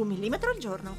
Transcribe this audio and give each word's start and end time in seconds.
Un 0.00 0.06
millimetro 0.06 0.48
al 0.48 0.56
giorno. 0.56 0.96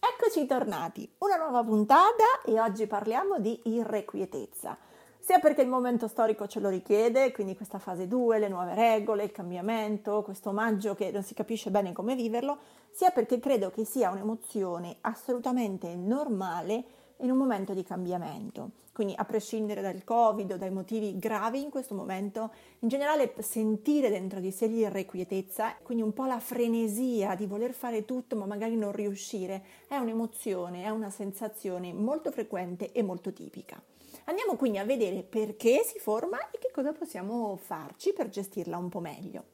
Eccoci 0.00 0.46
tornati, 0.46 1.14
una 1.18 1.36
nuova 1.36 1.62
puntata 1.62 2.40
e 2.42 2.58
oggi 2.58 2.86
parliamo 2.86 3.38
di 3.38 3.60
irrequietezza. 3.64 4.78
Sia 5.18 5.40
perché 5.40 5.60
il 5.60 5.68
momento 5.68 6.08
storico 6.08 6.46
ce 6.46 6.60
lo 6.60 6.70
richiede, 6.70 7.32
quindi 7.32 7.54
questa 7.54 7.78
fase 7.78 8.08
2, 8.08 8.38
le 8.38 8.48
nuove 8.48 8.74
regole, 8.74 9.24
il 9.24 9.30
cambiamento, 9.30 10.22
questo 10.22 10.48
omaggio 10.48 10.94
che 10.94 11.10
non 11.10 11.22
si 11.22 11.34
capisce 11.34 11.70
bene 11.70 11.92
come 11.92 12.14
viverlo, 12.14 12.56
sia 12.90 13.10
perché 13.10 13.40
credo 13.40 13.68
che 13.68 13.84
sia 13.84 14.10
un'emozione 14.10 14.96
assolutamente 15.02 15.94
normale 15.96 16.84
in 17.22 17.30
un 17.30 17.36
momento 17.36 17.72
di 17.74 17.82
cambiamento. 17.82 18.70
Quindi 18.92 19.14
a 19.16 19.24
prescindere 19.24 19.80
dal 19.80 20.04
Covid 20.04 20.52
o 20.52 20.56
dai 20.58 20.70
motivi 20.70 21.18
gravi 21.18 21.62
in 21.62 21.70
questo 21.70 21.94
momento, 21.94 22.52
in 22.80 22.88
generale 22.88 23.32
sentire 23.38 24.10
dentro 24.10 24.38
di 24.38 24.50
sé 24.50 24.66
l'irrequietezza, 24.66 25.76
quindi 25.82 26.02
un 26.02 26.12
po' 26.12 26.26
la 26.26 26.38
frenesia 26.38 27.34
di 27.34 27.46
voler 27.46 27.72
fare 27.72 28.04
tutto 28.04 28.36
ma 28.36 28.44
magari 28.44 28.76
non 28.76 28.92
riuscire, 28.92 29.64
è 29.88 29.96
un'emozione, 29.96 30.84
è 30.84 30.90
una 30.90 31.08
sensazione 31.08 31.94
molto 31.94 32.30
frequente 32.30 32.92
e 32.92 33.02
molto 33.02 33.32
tipica. 33.32 33.82
Andiamo 34.24 34.56
quindi 34.56 34.78
a 34.78 34.84
vedere 34.84 35.22
perché 35.22 35.82
si 35.84 35.98
forma 35.98 36.50
e 36.50 36.58
che 36.58 36.70
cosa 36.72 36.92
possiamo 36.92 37.56
farci 37.56 38.12
per 38.12 38.28
gestirla 38.28 38.76
un 38.76 38.88
po' 38.88 39.00
meglio. 39.00 39.44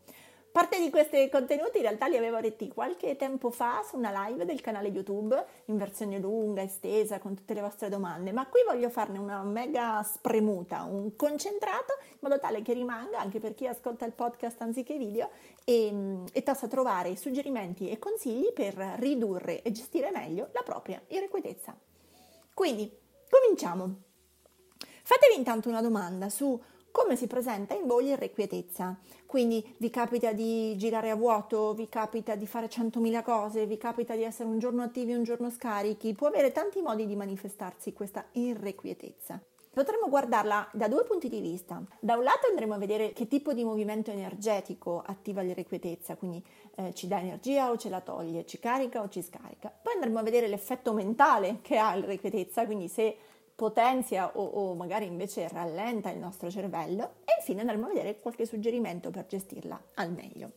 Parte 0.58 0.80
di 0.80 0.90
questi 0.90 1.28
contenuti 1.30 1.76
in 1.76 1.84
realtà 1.84 2.08
li 2.08 2.16
avevo 2.16 2.40
detti 2.40 2.66
qualche 2.66 3.14
tempo 3.14 3.48
fa 3.48 3.80
su 3.88 3.96
una 3.96 4.26
live 4.26 4.44
del 4.44 4.60
canale 4.60 4.88
YouTube 4.88 5.40
in 5.66 5.76
versione 5.76 6.18
lunga, 6.18 6.62
estesa, 6.62 7.20
con 7.20 7.36
tutte 7.36 7.54
le 7.54 7.60
vostre 7.60 7.88
domande, 7.88 8.32
ma 8.32 8.44
qui 8.48 8.62
voglio 8.66 8.90
farne 8.90 9.18
una 9.18 9.40
mega 9.44 10.02
spremuta, 10.02 10.82
un 10.82 11.14
concentrato, 11.14 11.92
in 12.10 12.16
modo 12.18 12.40
tale 12.40 12.62
che 12.62 12.72
rimanga 12.72 13.20
anche 13.20 13.38
per 13.38 13.54
chi 13.54 13.68
ascolta 13.68 14.04
il 14.04 14.10
podcast 14.10 14.60
anziché 14.60 14.98
video 14.98 15.30
e, 15.62 16.24
e 16.32 16.42
possa 16.42 16.66
trovare 16.66 17.14
suggerimenti 17.14 17.88
e 17.88 18.00
consigli 18.00 18.52
per 18.52 18.74
ridurre 18.98 19.62
e 19.62 19.70
gestire 19.70 20.10
meglio 20.10 20.48
la 20.50 20.62
propria 20.64 21.00
irrequietezza. 21.06 21.72
Quindi, 22.52 22.92
cominciamo. 23.30 23.94
Fatevi 25.04 25.36
intanto 25.36 25.68
una 25.68 25.82
domanda 25.82 26.28
su 26.28 26.60
come 26.98 27.14
si 27.14 27.28
presenta 27.28 27.74
in 27.74 27.86
voi 27.86 28.06
l'irrequietezza. 28.06 28.98
Quindi 29.24 29.64
vi 29.77 29.88
capita 29.88 30.32
di 30.32 30.77
girare 30.77 31.10
a 31.10 31.14
vuoto, 31.14 31.72
vi 31.72 31.88
capita 31.88 32.34
di 32.34 32.44
fare 32.44 32.66
100.000 32.66 33.22
cose, 33.22 33.66
vi 33.66 33.78
capita 33.78 34.16
di 34.16 34.24
essere 34.24 34.48
un 34.48 34.58
giorno 34.58 34.82
attivi 34.82 35.12
e 35.12 35.16
un 35.16 35.22
giorno 35.22 35.48
scarichi, 35.48 36.12
può 36.14 36.26
avere 36.26 36.50
tanti 36.50 36.80
modi 36.80 37.06
di 37.06 37.14
manifestarsi 37.14 37.92
questa 37.92 38.24
irrequietezza. 38.32 39.41
Potremmo 39.70 40.08
guardarla 40.08 40.70
da 40.72 40.88
due 40.88 41.04
punti 41.04 41.28
di 41.28 41.41
vista. 41.41 41.80
Da 42.00 42.16
un 42.16 42.24
lato 42.24 42.48
andremo 42.50 42.74
a 42.74 42.78
vedere 42.78 43.12
che 43.12 43.28
tipo 43.28 43.52
di 43.52 43.62
movimento 43.62 44.10
energetico 44.10 45.00
attiva 45.06 45.41
l'irrequietezza, 45.42 46.16
quindi 46.16 46.44
eh, 46.74 46.92
ci 46.94 47.06
dà 47.06 47.20
energia 47.20 47.70
o 47.70 47.76
ce 47.76 47.88
la 47.88 48.00
toglie, 48.00 48.44
ci 48.44 48.58
carica 48.58 49.02
o 49.02 49.08
ci 49.08 49.22
scarica. 49.22 49.70
Poi 49.70 49.94
andremo 49.94 50.19
a 50.19 50.22
vedere 50.22 50.48
l'effetto 50.48 50.92
mentale 50.92 51.60
che 51.62 51.76
ha 51.76 51.94
l'irrequietezza, 51.94 52.66
quindi 52.66 52.88
se 52.88 53.16
potenzia 53.58 54.30
o, 54.38 54.44
o, 54.44 54.74
magari 54.74 55.06
invece 55.06 55.48
rallenta 55.48 56.10
il 56.10 56.19
nostro 56.20 56.48
cervello 56.48 57.14
e 57.24 57.32
infine 57.38 57.62
andremo 57.62 57.86
a 57.86 57.88
vedere 57.88 58.20
qualche 58.20 58.46
suggerimento 58.46 59.10
per 59.10 59.26
gestirla 59.26 59.82
al 59.94 60.12
meglio. 60.12 60.52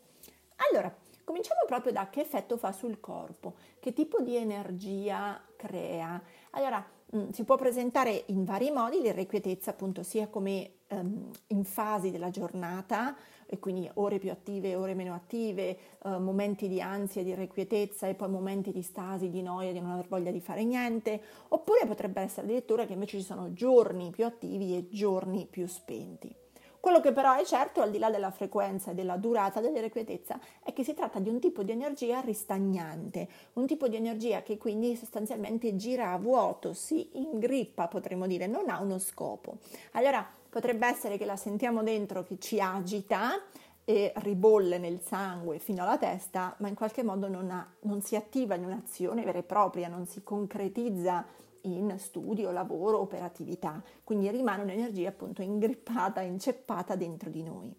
Allora, 0.70 0.96
cominciamo 1.24 1.62
proprio 1.66 1.92
da 1.94 2.12
che 2.12 2.22
effetto 2.22 2.58
fa 2.58 2.72
sul 2.72 3.00
corpo, 3.00 3.56
che 3.80 3.92
tipo 3.94 4.22
di 4.22 4.36
energia 4.36 5.42
crea. 5.56 6.22
Allora, 6.52 6.86
mh, 7.08 7.18
mm, 7.18 7.30
si 7.32 7.44
può 7.44 7.56
presentare 7.56 8.26
in 8.28 8.44
vari 8.46 8.70
modi 8.70 9.02
l'irrequietezza 9.02 9.72
appunto 9.72 10.04
sia 10.04 10.28
come 10.28 10.74
um, 10.90 11.32
in 11.48 11.64
fasi 11.64 12.12
della 12.12 12.30
giornata, 12.30 13.16
e 13.54 13.60
quindi 13.60 13.90
ore 13.96 14.18
più 14.18 14.32
attive, 14.32 14.76
ore 14.76 14.94
meno 14.94 15.14
attive, 15.14 15.78
eh, 16.06 16.18
momenti 16.18 16.70
di 16.70 16.80
ansia, 16.80 17.22
di 17.22 17.32
irrequietezza 17.32 18.08
e 18.08 18.14
poi 18.14 18.30
momenti 18.30 18.72
di 18.72 18.82
stasi, 18.82 19.30
di 19.30 19.42
noia, 19.42 19.74
di 19.74 19.82
non 19.82 19.92
aver 19.92 20.08
voglia 20.08 20.32
di 20.32 20.40
fare 20.40 20.64
niente, 20.64 21.22
oppure 21.50 21.86
potrebbe 21.86 22.22
essere 22.22 22.48
addirittura 22.48 22.86
che 22.86 22.94
invece 22.94 23.18
ci 23.18 23.26
sono 23.26 23.52
giorni 23.52 24.10
più 24.10 24.24
attivi 24.24 24.78
e 24.78 24.88
giorni 24.90 25.48
più 25.50 25.68
spenti. 25.68 26.34
Quello 26.80 27.02
che 27.02 27.12
però 27.12 27.36
è 27.36 27.44
certo, 27.44 27.82
al 27.82 27.92
di 27.92 28.00
là 28.00 28.10
della 28.10 28.32
frequenza 28.32 28.92
e 28.92 28.94
della 28.96 29.18
durata 29.18 29.60
dell'irrequietezza, 29.60 30.40
è 30.64 30.72
che 30.72 30.86
si 30.86 30.94
tratta 30.94 31.20
di 31.20 31.28
un 31.28 31.42
tipo 31.42 31.62
di 31.62 31.72
energia 31.72 32.22
ristagnante, 32.22 33.28
un 33.54 33.68
tipo 33.68 33.90
di 33.90 33.98
energia 33.98 34.44
che 34.44 34.58
quindi 34.58 34.96
sostanzialmente 34.96 35.76
gira 35.76 36.14
a 36.14 36.18
vuoto, 36.18 36.74
si 36.74 37.10
ingrippa, 37.14 37.88
potremmo 37.88 38.26
dire, 38.28 38.48
non 38.48 38.70
ha 38.70 38.80
uno 38.80 38.98
scopo. 38.98 39.58
Allora, 39.92 40.26
Potrebbe 40.52 40.86
essere 40.86 41.18
che 41.18 41.24
la 41.24 41.38
sentiamo 41.38 41.82
dentro 41.82 42.24
che 42.24 42.38
ci 42.38 42.60
agita 42.60 43.42
e 43.86 44.12
ribolle 44.18 44.80
nel 44.80 45.00
sangue 45.00 45.60
fino 45.60 45.84
alla 45.84 45.98
testa, 45.98 46.54
ma 46.60 46.68
in 46.68 46.76
qualche 46.76 47.04
modo 47.04 47.30
non, 47.30 47.50
ha, 47.52 47.66
non 47.84 48.02
si 48.02 48.18
attiva 48.18 48.56
in 48.56 48.66
un'azione 48.66 49.24
vera 49.24 49.38
e 49.38 49.44
propria, 49.44 49.88
non 49.88 50.06
si 50.06 50.24
concretizza 50.24 51.26
in 51.62 51.96
studio, 51.98 52.52
lavoro, 52.52 53.00
operatività, 53.00 53.82
quindi 54.04 54.30
rimane 54.30 54.64
un'energia 54.64 55.08
appunto 55.08 55.42
ingrippata, 55.42 56.20
inceppata 56.20 56.98
dentro 56.98 57.30
di 57.30 57.44
noi. 57.44 57.74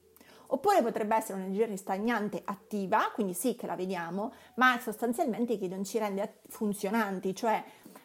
Oppure 0.46 0.80
potrebbe 0.80 1.14
essere 1.14 1.38
un'energia 1.38 1.66
ristagnante 1.66 2.40
attiva, 2.42 3.10
quindi 3.12 3.34
sì 3.34 3.54
che 3.54 3.66
la 3.66 3.76
vediamo, 3.76 4.32
ma 4.54 4.78
sostanzialmente 4.80 5.58
che 5.58 5.68
non 5.68 5.84
ci 5.84 5.98
rende 5.98 6.38
funzionanti, 6.48 7.34
cioè 7.34 7.62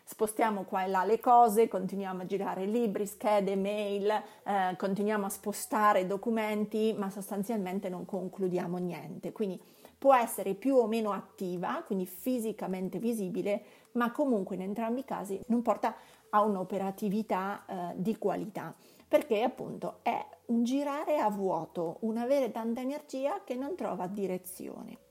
spostiamo 0.07 0.63
qua 0.63 0.85
e 0.85 0.87
là 0.87 1.03
le 1.03 1.19
cose, 1.19 1.67
continuiamo 1.67 2.21
a 2.21 2.25
girare 2.25 2.65
libri, 2.65 3.05
schede, 3.05 3.57
mail, 3.57 4.09
eh, 4.09 4.75
continuiamo 4.77 5.25
a 5.25 5.29
spostare 5.29 6.07
documenti, 6.07 6.95
ma 6.97 7.09
sostanzialmente 7.09 7.89
non 7.89 8.05
concludiamo 8.05 8.77
niente. 8.77 9.33
Quindi 9.33 9.61
può 9.97 10.15
essere 10.15 10.53
più 10.53 10.75
o 10.75 10.87
meno 10.87 11.11
attiva, 11.11 11.83
quindi 11.85 12.05
fisicamente 12.05 12.99
visibile, 12.99 13.61
ma 13.93 14.11
comunque 14.11 14.55
in 14.55 14.61
entrambi 14.61 15.01
i 15.01 15.05
casi 15.05 15.41
non 15.47 15.61
porta 15.61 15.93
a 16.29 16.41
un'operatività 16.41 17.65
eh, 17.65 17.93
di 17.97 18.17
qualità, 18.17 18.73
perché 19.05 19.43
appunto 19.43 19.99
è 20.03 20.25
un 20.47 20.63
girare 20.63 21.17
a 21.17 21.29
vuoto, 21.29 21.97
un 22.01 22.15
avere 22.15 22.51
tanta 22.51 22.79
energia 22.79 23.41
che 23.43 23.55
non 23.55 23.75
trova 23.75 24.07
direzione. 24.07 25.06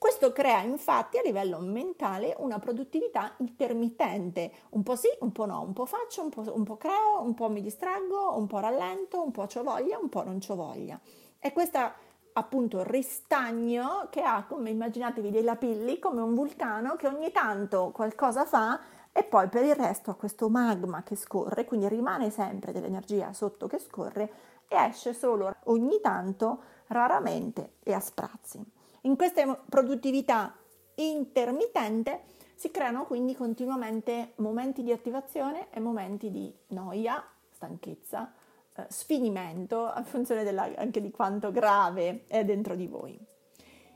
Questo 0.00 0.32
crea 0.32 0.62
infatti 0.62 1.18
a 1.18 1.22
livello 1.22 1.58
mentale 1.58 2.34
una 2.38 2.58
produttività 2.58 3.34
intermittente, 3.36 4.50
un 4.70 4.82
po' 4.82 4.96
sì, 4.96 5.08
un 5.20 5.30
po' 5.30 5.44
no, 5.44 5.60
un 5.60 5.74
po' 5.74 5.84
faccio, 5.84 6.22
un 6.22 6.30
po', 6.30 6.42
un 6.54 6.64
po 6.64 6.78
creo, 6.78 7.20
un 7.20 7.34
po' 7.34 7.50
mi 7.50 7.60
distraggo, 7.60 8.34
un 8.34 8.46
po' 8.46 8.60
rallento, 8.60 9.22
un 9.22 9.30
po' 9.30 9.46
ho 9.54 9.62
voglia, 9.62 9.98
un 9.98 10.08
po' 10.08 10.24
non 10.24 10.38
ho 10.48 10.54
voglia. 10.54 10.98
E 11.38 11.52
questa 11.52 11.92
appunto 12.32 12.82
ristagno 12.82 14.06
che 14.08 14.22
ha 14.22 14.46
come 14.48 14.70
immaginatevi 14.70 15.30
dei 15.30 15.42
lapilli 15.42 15.98
come 15.98 16.22
un 16.22 16.32
vulcano 16.32 16.96
che 16.96 17.06
ogni 17.06 17.30
tanto 17.30 17.90
qualcosa 17.90 18.46
fa 18.46 18.80
e 19.12 19.22
poi 19.22 19.50
per 19.50 19.64
il 19.64 19.74
resto 19.74 20.10
ha 20.10 20.14
questo 20.14 20.48
magma 20.48 21.02
che 21.02 21.14
scorre, 21.14 21.66
quindi 21.66 21.86
rimane 21.88 22.30
sempre 22.30 22.72
dell'energia 22.72 23.34
sotto 23.34 23.66
che 23.66 23.78
scorre 23.78 24.32
e 24.66 24.76
esce 24.76 25.12
solo 25.12 25.56
ogni 25.64 26.00
tanto, 26.00 26.62
raramente 26.86 27.74
e 27.82 27.92
a 27.92 28.00
sprazzi. 28.00 28.78
In 29.02 29.16
questa 29.16 29.54
produttività 29.68 30.54
intermittente 30.96 32.24
si 32.54 32.70
creano 32.70 33.06
quindi 33.06 33.34
continuamente 33.34 34.32
momenti 34.36 34.82
di 34.82 34.92
attivazione 34.92 35.68
e 35.70 35.80
momenti 35.80 36.30
di 36.30 36.54
noia, 36.68 37.24
stanchezza, 37.48 38.30
eh, 38.76 38.84
sfinimento 38.90 39.86
a 39.88 40.02
funzione 40.02 40.44
della, 40.44 40.70
anche 40.76 41.00
di 41.00 41.10
quanto 41.10 41.50
grave 41.50 42.24
è 42.26 42.44
dentro 42.44 42.74
di 42.74 42.86
voi. 42.86 43.18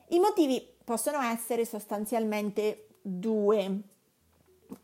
I 0.08 0.18
motivi 0.18 0.66
possono 0.82 1.20
essere 1.20 1.66
sostanzialmente 1.66 2.88
due. 3.02 3.80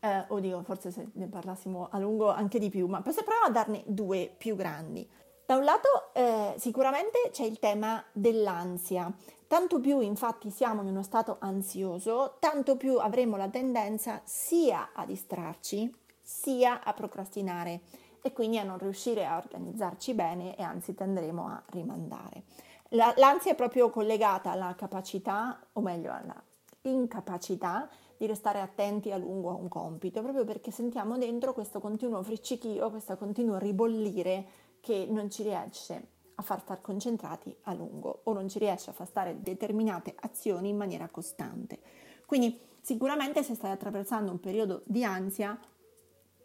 Eh, 0.01 0.25
oddio, 0.29 0.63
forse 0.65 0.91
se 0.91 1.09
ne 1.15 1.29
parlassimo 1.29 1.89
a 1.91 1.99
lungo 1.99 2.29
anche 2.29 2.59
di 2.59 2.69
più, 2.69 2.87
ma 2.87 3.01
proviamo 3.01 3.47
a 3.47 3.51
darne 3.51 3.83
due 3.87 4.31
più 4.37 4.55
grandi. 4.55 5.09
Da 5.47 5.57
un 5.57 5.65
lato 5.65 6.13
eh, 6.13 6.55
sicuramente 6.59 7.31
c'è 7.33 7.45
il 7.45 7.59
tema 7.59 8.05
dell'ansia 8.13 9.13
Tanto 9.51 9.81
più 9.81 9.99
infatti 9.99 10.49
siamo 10.49 10.83
in 10.83 10.87
uno 10.91 11.03
stato 11.03 11.39
ansioso, 11.41 12.37
tanto 12.39 12.77
più 12.77 12.99
avremo 12.99 13.37
la 13.37 13.49
tendenza 13.49 14.21
sia 14.23 14.91
a 14.95 15.05
distrarci, 15.05 15.93
sia 16.23 16.85
a 16.85 16.93
procrastinare 16.93 17.81
e 18.23 18.33
quindi 18.33 18.59
a 18.59 18.63
non 18.63 18.79
riuscire 18.79 19.27
a 19.27 19.39
organizzarci 19.39 20.15
bene 20.15 20.55
e 20.57 20.63
anzi 20.63 20.95
tenderemo 20.95 21.49
a 21.49 21.61
rimandare. 21.71 22.45
La, 22.91 23.13
l'ansia 23.17 23.51
è 23.51 23.55
proprio 23.57 23.91
collegata 23.91 24.53
alla 24.53 24.73
capacità, 24.77 25.59
o 25.73 25.81
meglio 25.81 26.13
alla 26.13 26.41
incapacità 26.83 27.89
di 28.17 28.27
restare 28.27 28.61
attenti 28.61 29.11
a 29.11 29.17
lungo 29.17 29.51
a 29.51 29.55
un 29.55 29.67
compito, 29.67 30.23
proprio 30.23 30.45
perché 30.45 30.71
sentiamo 30.71 31.19
dentro 31.19 31.55
questo 31.55 31.81
continuo 31.81 32.23
friccichio, 32.23 32.89
questo 32.89 33.17
continuo 33.17 33.59
ribollire 33.59 34.47
che 34.79 35.09
non 35.11 35.29
ci 35.29 35.43
riesce 35.43 36.19
a 36.41 36.43
far 36.43 36.61
star 36.61 36.81
concentrati 36.81 37.55
a 37.63 37.75
lungo 37.75 38.23
o 38.25 38.33
non 38.33 38.49
ci 38.49 38.59
riesce 38.59 38.91
a 38.91 38.93
far 38.93 39.07
stare 39.07 39.41
determinate 39.41 40.15
azioni 40.21 40.71
in 40.71 40.77
maniera 40.77 41.09
costante. 41.09 41.79
Quindi 42.27 42.59
sicuramente 42.81 43.43
se 43.43 43.55
stai 43.55 43.71
attraversando 43.71 44.31
un 44.31 44.41
periodo 44.41 44.83
di 44.87 45.05
ansia 45.05 45.59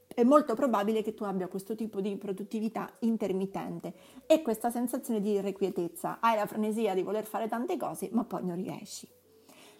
è 0.08 0.24
molto 0.24 0.54
probabile 0.54 1.02
che 1.02 1.14
tu 1.14 1.24
abbia 1.24 1.48
questo 1.48 1.76
tipo 1.76 2.00
di 2.00 2.16
produttività 2.18 2.90
intermittente 3.00 3.94
e 4.28 4.42
questa 4.42 4.70
sensazione 4.70 5.20
di 5.20 5.32
irrequietezza. 5.32 6.20
Hai 6.20 6.36
la 6.36 6.46
frenesia 6.46 6.94
di 6.94 7.02
voler 7.02 7.26
fare 7.26 7.48
tante 7.48 7.76
cose, 7.78 8.10
ma 8.12 8.24
poi 8.24 8.46
non 8.46 8.56
riesci. 8.56 9.08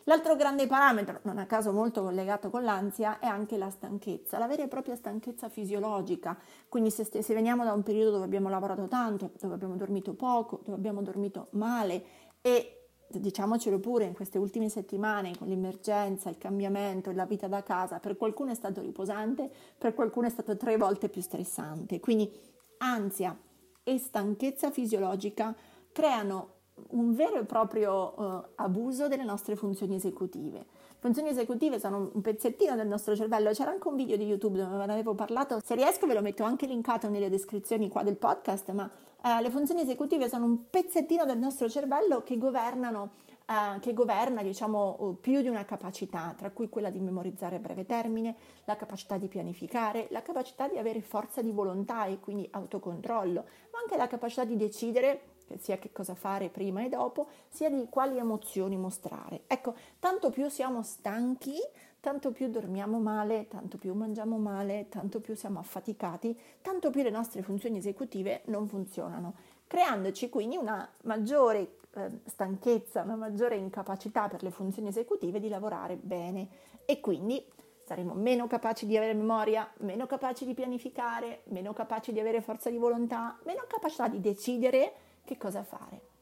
L'altro 0.08 0.36
grande 0.36 0.68
parametro, 0.68 1.20
non 1.24 1.40
a 1.40 1.48
caso 1.48 1.72
molto 1.72 2.04
collegato 2.04 2.52
con 2.52 2.64
l'ansia, 2.64 3.18
è 3.18 3.26
anche 3.26 3.58
la 3.58 3.72
stanchezza, 3.72 4.38
la 4.38 4.46
vera 4.46 4.62
e 4.62 4.68
propria 4.68 4.96
stanchezza 4.96 5.50
fisiologica. 5.50 6.38
Quindi 6.70 6.92
se, 6.92 7.06
se 7.06 7.34
veniamo 7.34 7.64
da 7.64 7.74
un 7.74 7.82
periodo 7.82 8.12
dove 8.12 8.26
abbiamo 8.26 8.48
lavorato 8.50 8.88
tanto, 8.88 9.32
dove 9.40 9.56
abbiamo 9.56 9.76
dormito 9.76 10.14
poco, 10.14 10.62
dove 10.64 10.78
abbiamo 10.78 11.02
dormito 11.02 11.48
male 11.52 12.04
e 12.42 12.90
diciamocelo 13.08 13.80
pure 13.80 14.06
in 14.06 14.14
queste 14.14 14.38
ultime 14.38 14.70
settimane 14.70 15.36
con 15.38 15.48
l'emergenza, 15.48 16.30
il 16.30 16.38
cambiamento, 16.38 17.12
la 17.12 17.26
vita 17.26 17.48
da 17.48 17.64
casa, 17.64 18.00
per 18.00 18.16
qualcuno 18.16 18.52
è 18.52 18.56
stato 18.56 18.82
riposante, 18.82 19.50
per 19.76 19.96
qualcuno 19.96 20.28
è 20.28 20.30
stato 20.30 20.56
tre 20.56 20.78
volte 20.78 21.10
più 21.10 21.22
stressante. 21.22 22.00
Quindi 22.00 22.32
ansia 22.78 23.36
e 23.82 23.98
stanchezza 23.98 24.70
fisiologica 24.70 25.56
creano 25.92 26.55
un 26.90 27.14
vero 27.14 27.40
e 27.40 27.46
proprio 27.46 28.14
uh, 28.16 28.44
abuso 28.56 29.08
delle 29.08 29.24
nostre 29.24 29.56
funzioni 29.56 29.96
esecutive. 29.96 30.66
Funzioni 31.00 31.30
esecutive 31.30 31.80
sono 31.80 32.10
un 32.14 32.22
pezzettino 32.22 32.76
del 32.76 32.88
nostro 32.88 33.16
cervello, 33.16 33.52
c'era 33.52 33.72
anche 33.72 33.88
un 33.88 33.96
video 33.96 34.18
di 34.18 34.26
YouTube 34.26 34.58
dove 34.58 34.86
ne 34.86 34.92
avevo 34.92 35.14
parlato, 35.14 35.60
se 35.64 35.76
riesco 35.76 36.08
ve 36.08 36.14
lo 36.14 36.22
metto 36.22 36.44
anche 36.44 36.66
linkato 36.66 37.10
nelle 37.10 37.30
descrizioni 37.30 37.90
qua 37.90 38.04
del 38.04 38.18
podcast, 38.18 38.72
ma 38.72 38.90
uh, 39.24 39.42
le 39.42 39.50
funzioni 39.50 39.82
esecutive 39.82 40.28
sono 40.30 40.46
un 40.46 40.70
pezzettino 40.70 41.26
del 41.26 41.38
nostro 41.38 41.70
cervello 41.70 42.24
che 42.24 42.38
governano 42.38 43.24
Uh, 43.46 43.80
che 43.80 43.94
governa 43.94 44.42
diciamo, 44.42 45.20
più 45.22 45.40
di 45.42 45.48
una 45.48 45.66
capacità, 45.66 46.34
tra 46.36 46.50
cui 46.50 46.68
quella 46.68 46.90
di 46.90 47.00
memorizzare 47.00 47.58
a 47.58 47.60
breve 47.60 47.86
termine, 47.86 48.36
la 48.64 48.76
capacità 48.76 49.18
di 49.18 49.28
pianificare, 49.28 50.08
la 50.10 50.24
capacità 50.24 50.68
di 50.68 50.80
avere 50.80 51.04
forza 51.04 51.44
di 51.44 51.52
volontà 51.52 52.06
e 52.06 52.20
quindi 52.20 52.48
autocontrollo, 52.50 53.46
ma 53.72 53.80
anche 53.84 53.98
la 53.98 54.08
capacità 54.08 54.46
di 54.46 54.58
decidere 54.58 55.35
sia 55.58 55.78
che 55.78 55.92
cosa 55.92 56.16
fare 56.16 56.50
prima 56.50 56.84
e 56.84 56.90
dopo, 56.90 57.28
sia 57.50 57.70
di 57.70 57.88
quali 57.90 58.18
emozioni 58.18 58.78
mostrare. 58.78 59.44
Ecco, 59.48 59.76
tanto 60.00 60.30
più 60.30 60.50
siamo 60.50 60.82
stanchi, 60.82 61.58
tanto 62.00 62.32
più 62.32 62.50
dormiamo 62.50 63.00
male, 63.00 63.48
tanto 63.48 63.78
più 63.78 63.94
mangiamo 63.94 64.38
male, 64.38 64.88
tanto 64.90 65.20
più 65.20 65.36
siamo 65.36 65.60
affaticati, 65.60 66.40
tanto 66.62 66.90
più 66.90 67.02
le 67.02 67.10
nostre 67.10 67.42
funzioni 67.42 67.78
esecutive 67.78 68.42
non 68.46 68.68
funzionano, 68.68 69.34
creandoci 69.66 70.30
quindi 70.30 70.56
una 70.56 70.88
maggiore 71.04 71.78
eh, 71.96 72.10
stanchezza, 72.26 73.02
una 73.02 73.16
maggiore 73.16 73.56
incapacità 73.56 74.28
per 74.28 74.44
le 74.44 74.52
funzioni 74.52 74.90
esecutive 74.90 75.40
di 75.40 75.50
lavorare 75.50 75.96
bene 75.96 76.48
e 76.86 77.00
quindi 77.00 77.44
saremo 77.86 78.14
meno 78.14 78.48
capaci 78.48 78.86
di 78.86 78.98
avere 78.98 79.14
memoria, 79.14 79.72
meno 79.78 80.06
capaci 80.08 80.46
di 80.46 80.54
pianificare, 80.54 81.42
meno 81.46 81.72
capaci 81.74 82.12
di 82.12 82.20
avere 82.20 82.42
forza 82.42 82.70
di 82.70 82.78
volontà, 82.78 83.38
meno 83.46 83.64
capacità 83.68 84.08
di 84.08 84.20
decidere 84.20 84.94
che 85.26 85.38
cosa 85.38 85.64
fare. 85.64 86.14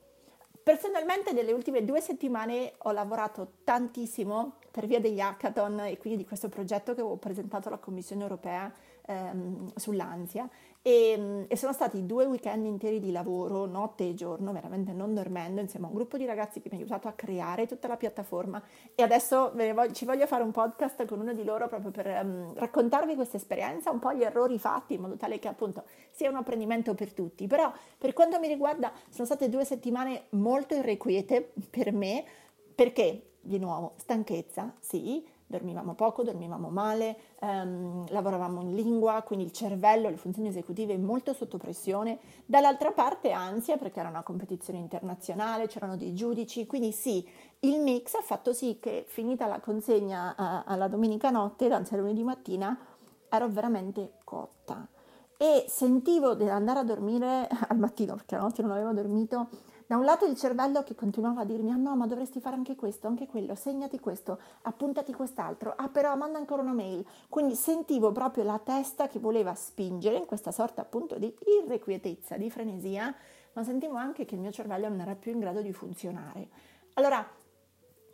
Personalmente 0.63 1.33
nelle 1.33 1.51
ultime 1.51 1.83
due 1.83 2.00
settimane 2.00 2.75
ho 2.77 2.91
lavorato 2.91 3.55
tantissimo 3.65 4.55
per 4.71 4.88
via 4.88 5.01
degli 5.01 5.19
hackathon 5.19 5.81
e 5.81 5.97
quindi 5.97 6.19
di 6.19 6.25
questo 6.25 6.47
progetto 6.47 6.95
che 6.95 7.01
ho 7.01 7.17
presentato 7.17 7.67
alla 7.67 7.77
Commissione 7.77 8.23
europea 8.23 8.73
ehm, 9.05 9.73
sull'ansia 9.75 10.50
e, 10.85 11.15
mm, 11.18 11.44
e, 11.47 11.56
sono 11.56 11.71
stati 11.71 12.06
due 12.06 12.25
weekend 12.25 12.65
interi 12.65 13.00
di 13.00 13.12
lavoro, 13.12 13.65
notte 13.65 14.09
e 14.09 14.13
giorno, 14.13 14.51
veramente 14.51 14.91
non 14.91 15.13
dormendo, 15.13 15.62
insieme 15.62 15.85
a 15.85 15.89
un 15.89 15.95
gruppo 15.95 16.18
di 16.18 16.25
ragazzi 16.25 16.59
che 16.59 16.68
mi 16.69 16.75
ha 16.75 16.80
aiutato 16.81 17.07
a 17.07 17.13
creare 17.13 17.65
tutta 17.65 17.88
la 17.88 17.95
piattaforma 17.95 18.62
e 18.94 19.01
adesso 19.01 19.53
voglio, 19.53 19.94
ci 19.94 20.03
voglio 20.03 20.27
fare 20.27 20.44
un 20.44 20.51
podcast 20.51 21.06
con 21.06 21.21
uno 21.21 21.33
di 21.33 21.45
loro 21.45 21.69
proprio 21.69 21.89
per 21.89 22.07
um, 22.21 22.53
raccontarvi 22.53 23.15
questa 23.15 23.38
esperienza, 23.38 23.91
un 23.91 24.00
po' 24.00 24.13
gli 24.13 24.24
errori 24.24 24.59
fatti 24.59 24.95
in 24.95 25.01
modo 25.01 25.15
tale 25.15 25.39
che 25.39 25.47
appunto 25.47 25.85
sia 26.12 26.30
un 26.30 26.35
apprendimento 26.35 26.94
per 26.95 27.13
tutti. 27.13 27.47
Però 27.47 27.71
per 27.97 28.12
quanto 28.12 28.38
mi 28.39 28.50
riguarda 28.50 28.91
sono 29.07 29.25
state 29.25 29.47
due 29.47 29.63
settimane 29.63 30.25
molto 30.31 30.75
irrequiete 30.75 31.53
per 31.69 31.94
me 31.94 32.25
perché 32.75 33.29
di 33.39 33.57
nuovo 33.57 33.94
stanchezza, 33.97 34.74
sì, 34.79 35.25
dormivamo 35.53 35.94
poco, 35.94 36.23
dormivamo 36.23 36.69
male, 36.69 37.15
ehm, 37.39 38.05
lavoravamo 38.09 38.61
in 38.61 38.73
lingua, 38.73 39.21
quindi 39.21 39.45
il 39.45 39.51
cervello, 39.51 40.09
le 40.09 40.17
funzioni 40.17 40.47
esecutive 40.47 40.97
molto 40.97 41.33
sotto 41.33 41.57
pressione. 41.57 42.17
Dall'altra 42.45 42.91
parte 42.91 43.31
ansia 43.31 43.77
perché 43.77 44.00
era 44.00 44.09
una 44.09 44.23
competizione 44.23 44.79
internazionale, 44.79 45.67
c'erano 45.67 45.95
dei 45.95 46.13
giudici, 46.13 46.65
quindi 46.65 46.91
sì, 46.91 47.27
il 47.59 47.79
mix 47.79 48.15
ha 48.15 48.21
fatto 48.21 48.51
sì 48.51 48.79
che 48.81 49.05
finita 49.07 49.45
la 49.45 49.59
consegna 49.59 50.35
a, 50.35 50.63
alla 50.65 50.88
domenica 50.88 51.29
notte, 51.29 51.71
anzi 51.71 51.94
a 51.94 51.97
lunedì 51.97 52.23
mattina, 52.23 52.75
ero 53.29 53.47
veramente 53.50 54.13
cotta 54.23 54.88
e 55.38 55.65
sentivo 55.67 56.35
di 56.35 56.47
andare 56.47 56.79
a 56.79 56.83
dormire 56.83 57.47
al 57.67 57.77
mattino 57.77 58.15
perché 58.15 58.35
la 58.35 58.41
notte 58.41 58.61
non 58.61 58.71
avevo 58.71 58.91
dormito 58.91 59.50
da 59.93 59.99
un 59.99 60.05
lato 60.05 60.25
il 60.25 60.35
cervello 60.35 60.81
che 60.81 60.95
continuava 60.95 61.41
a 61.41 61.45
dirmi, 61.45 61.69
ah 61.69 61.75
no, 61.75 61.95
ma 61.95 62.07
dovresti 62.07 62.39
fare 62.39 62.55
anche 62.55 62.75
questo, 62.75 63.05
anche 63.05 63.27
quello, 63.27 63.53
segnati 63.53 63.99
questo, 63.99 64.39
appuntati 64.63 65.13
quest'altro, 65.13 65.71
ah 65.77 65.87
però 65.87 66.15
manda 66.15 66.39
ancora 66.39 66.63
una 66.63 66.73
mail. 66.73 67.05
Quindi 67.29 67.53
sentivo 67.53 68.11
proprio 68.11 68.43
la 68.43 68.57
testa 68.57 69.07
che 69.07 69.19
voleva 69.19 69.53
spingere 69.53 70.17
in 70.17 70.25
questa 70.25 70.51
sorta 70.51 70.81
appunto 70.81 71.19
di 71.19 71.31
irrequietezza, 71.61 72.37
di 72.37 72.49
frenesia, 72.49 73.13
ma 73.53 73.63
sentivo 73.63 73.93
anche 73.93 74.25
che 74.25 74.33
il 74.33 74.41
mio 74.41 74.51
cervello 74.51 74.89
non 74.89 74.99
era 74.99 75.13
più 75.13 75.31
in 75.31 75.37
grado 75.37 75.61
di 75.61 75.71
funzionare. 75.73 76.49
Allora, 76.93 77.23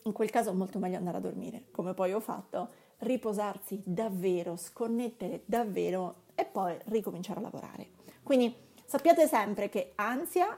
in 0.03 0.11
quel 0.11 0.29
caso 0.31 0.53
molto 0.53 0.79
meglio 0.79 0.97
andare 0.97 1.15
a 1.15 1.21
dormire, 1.21 1.67
come 1.71 1.93
poi 1.93 2.11
ho 2.11 2.19
fatto, 2.19 2.71
riposarsi 2.97 3.81
davvero, 3.85 4.57
sconnettere 4.57 5.43
davvero 5.45 6.23
e 6.35 6.43
poi 6.43 6.77
ricominciare 6.87 7.39
a 7.39 7.43
lavorare. 7.43 7.91
Quindi 8.21 8.53
sappiate 8.83 9.27
sempre 9.27 9.69
che 9.69 9.93
ansia 9.95 10.57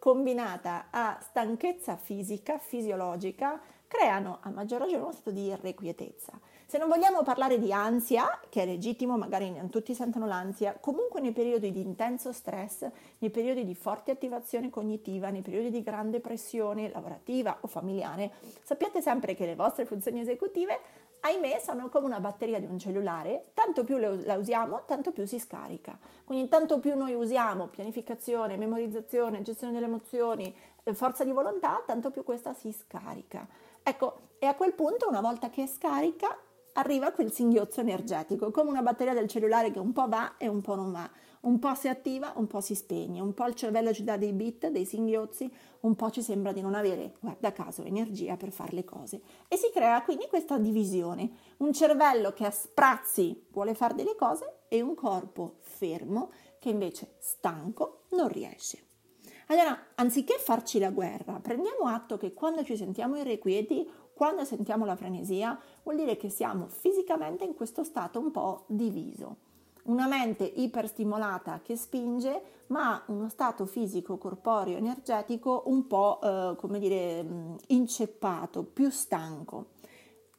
combinata 0.00 0.86
a 0.90 1.18
stanchezza 1.20 1.94
fisica, 1.94 2.58
fisiologica, 2.58 3.60
creano 3.86 4.38
a 4.40 4.50
maggior 4.50 4.80
ragione 4.80 5.02
uno 5.02 5.12
stato 5.12 5.30
di 5.30 5.46
irrequietezza. 5.46 6.32
Se 6.64 6.78
non 6.78 6.88
vogliamo 6.88 7.22
parlare 7.22 7.58
di 7.58 7.72
ansia, 7.72 8.40
che 8.48 8.62
è 8.62 8.64
legittimo, 8.64 9.18
magari 9.18 9.50
non 9.50 9.68
tutti 9.68 9.92
sentono 9.92 10.26
l'ansia, 10.26 10.78
comunque 10.80 11.20
nei 11.20 11.32
periodi 11.32 11.72
di 11.72 11.80
intenso 11.80 12.32
stress, 12.32 12.88
nei 13.18 13.30
periodi 13.30 13.64
di 13.64 13.74
forte 13.74 14.12
attivazione 14.12 14.70
cognitiva, 14.70 15.30
nei 15.30 15.42
periodi 15.42 15.70
di 15.70 15.82
grande 15.82 16.20
pressione 16.20 16.88
lavorativa 16.88 17.58
o 17.60 17.66
familiare, 17.66 18.30
sappiate 18.62 19.02
sempre 19.02 19.34
che 19.34 19.46
le 19.46 19.56
vostre 19.56 19.84
funzioni 19.84 20.20
esecutive 20.20 20.78
ahimè 21.20 21.60
sono 21.60 21.88
come 21.88 22.06
una 22.06 22.20
batteria 22.20 22.58
di 22.58 22.66
un 22.66 22.78
cellulare, 22.78 23.50
tanto 23.54 23.84
più 23.84 23.98
la 23.98 24.36
usiamo, 24.36 24.84
tanto 24.86 25.12
più 25.12 25.26
si 25.26 25.38
scarica. 25.38 25.98
Quindi 26.24 26.48
tanto 26.48 26.80
più 26.80 26.96
noi 26.96 27.14
usiamo 27.14 27.66
pianificazione, 27.68 28.56
memorizzazione, 28.56 29.42
gestione 29.42 29.72
delle 29.72 29.86
emozioni, 29.86 30.54
eh, 30.82 30.94
forza 30.94 31.24
di 31.24 31.32
volontà, 31.32 31.82
tanto 31.86 32.10
più 32.10 32.24
questa 32.24 32.54
si 32.54 32.72
scarica. 32.72 33.46
Ecco, 33.82 34.28
e 34.38 34.46
a 34.46 34.54
quel 34.54 34.72
punto, 34.74 35.08
una 35.08 35.20
volta 35.20 35.50
che 35.50 35.64
è 35.64 35.66
scarica, 35.66 36.36
arriva 36.74 37.12
quel 37.12 37.32
singhiozzo 37.32 37.80
energetico, 37.80 38.50
come 38.50 38.70
una 38.70 38.82
batteria 38.82 39.14
del 39.14 39.28
cellulare 39.28 39.70
che 39.70 39.78
un 39.78 39.92
po' 39.92 40.08
va 40.08 40.36
e 40.38 40.48
un 40.48 40.60
po' 40.60 40.74
non 40.74 40.92
va. 40.92 41.08
Un 41.42 41.58
po' 41.58 41.74
si 41.74 41.88
attiva, 41.88 42.34
un 42.36 42.46
po' 42.46 42.60
si 42.60 42.74
spegne, 42.74 43.20
un 43.20 43.32
po' 43.32 43.46
il 43.46 43.54
cervello 43.54 43.94
ci 43.94 44.04
dà 44.04 44.18
dei 44.18 44.34
bit, 44.34 44.68
dei 44.68 44.84
singhiozzi, 44.84 45.50
un 45.80 45.94
po' 45.94 46.10
ci 46.10 46.20
sembra 46.20 46.52
di 46.52 46.60
non 46.60 46.74
avere, 46.74 47.14
guarda 47.18 47.50
caso, 47.50 47.82
energia 47.82 48.36
per 48.36 48.52
fare 48.52 48.74
le 48.74 48.84
cose. 48.84 49.22
E 49.48 49.56
si 49.56 49.70
crea 49.72 50.02
quindi 50.02 50.26
questa 50.28 50.58
divisione, 50.58 51.30
un 51.58 51.72
cervello 51.72 52.32
che 52.32 52.44
a 52.44 52.50
sprazzi 52.50 53.46
vuole 53.52 53.72
fare 53.72 53.94
delle 53.94 54.16
cose 54.16 54.64
e 54.68 54.82
un 54.82 54.94
corpo 54.94 55.56
fermo 55.60 56.30
che 56.58 56.68
invece 56.68 57.14
stanco 57.20 58.02
non 58.10 58.28
riesce. 58.28 58.88
Allora, 59.46 59.86
anziché 59.94 60.34
farci 60.38 60.78
la 60.78 60.90
guerra, 60.90 61.40
prendiamo 61.40 61.86
atto 61.86 62.18
che 62.18 62.34
quando 62.34 62.62
ci 62.64 62.76
sentiamo 62.76 63.16
irrequieti, 63.16 63.88
quando 64.12 64.44
sentiamo 64.44 64.84
la 64.84 64.94
frenesia, 64.94 65.58
vuol 65.84 65.96
dire 65.96 66.18
che 66.18 66.28
siamo 66.28 66.66
fisicamente 66.66 67.44
in 67.44 67.54
questo 67.54 67.82
stato 67.82 68.20
un 68.20 68.30
po' 68.30 68.66
diviso 68.68 69.48
una 69.84 70.06
mente 70.06 70.44
iperstimolata 70.44 71.60
che 71.62 71.76
spinge, 71.76 72.42
ma 72.68 73.02
uno 73.06 73.28
stato 73.28 73.66
fisico, 73.66 74.18
corporeo, 74.18 74.76
energetico 74.76 75.64
un 75.66 75.86
po' 75.86 76.20
eh, 76.22 76.54
come 76.56 76.78
dire 76.78 77.26
inceppato, 77.68 78.62
più 78.62 78.90
stanco. 78.90 79.70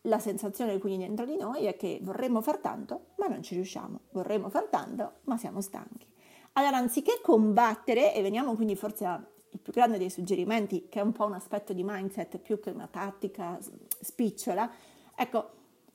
La 0.06 0.20
sensazione 0.20 0.78
quindi 0.80 1.06
dentro 1.06 1.26
di 1.26 1.38
noi 1.38 1.66
è 1.66 1.76
che 1.76 2.00
vorremmo 2.02 2.42
far 2.42 2.58
tanto, 2.58 3.08
ma 3.18 3.28
non 3.28 3.44
ci 3.44 3.56
riusciamo. 3.56 4.00
Vorremmo 4.12 4.50
far 4.50 4.66
tanto, 4.66 5.14
ma 5.26 5.38
siamo 5.38 5.62
stanchi. 5.62 6.08
Allora, 6.54 6.78
anziché 6.78 7.20
combattere, 7.22 8.14
e 8.16 8.22
veniamo 8.22 8.56
quindi 8.56 8.76
forse 8.76 9.06
a 9.06 9.24
il 9.52 9.60
più 9.60 9.74
grande 9.74 9.98
dei 9.98 10.10
suggerimenti, 10.10 10.88
che 10.90 11.00
è 11.00 11.04
un 11.04 11.12
po' 11.12 11.26
un 11.26 11.34
aspetto 11.34 11.74
di 11.74 11.84
mindset 11.84 12.38
più 12.38 12.60
che 12.60 12.70
una 12.70 12.88
tattica 12.88 13.58
spicciola, 14.00 14.70
ecco, 15.16 15.50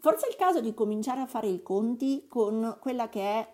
forse 0.07 0.27
è 0.27 0.31
il 0.31 0.37
caso 0.37 0.61
di 0.61 0.73
cominciare 0.73 1.21
a 1.21 1.27
fare 1.27 1.49
i 1.49 1.65
conti 1.65 2.27
con 2.29 2.77
quella 2.79 3.09
che 3.09 3.21
è 3.21 3.49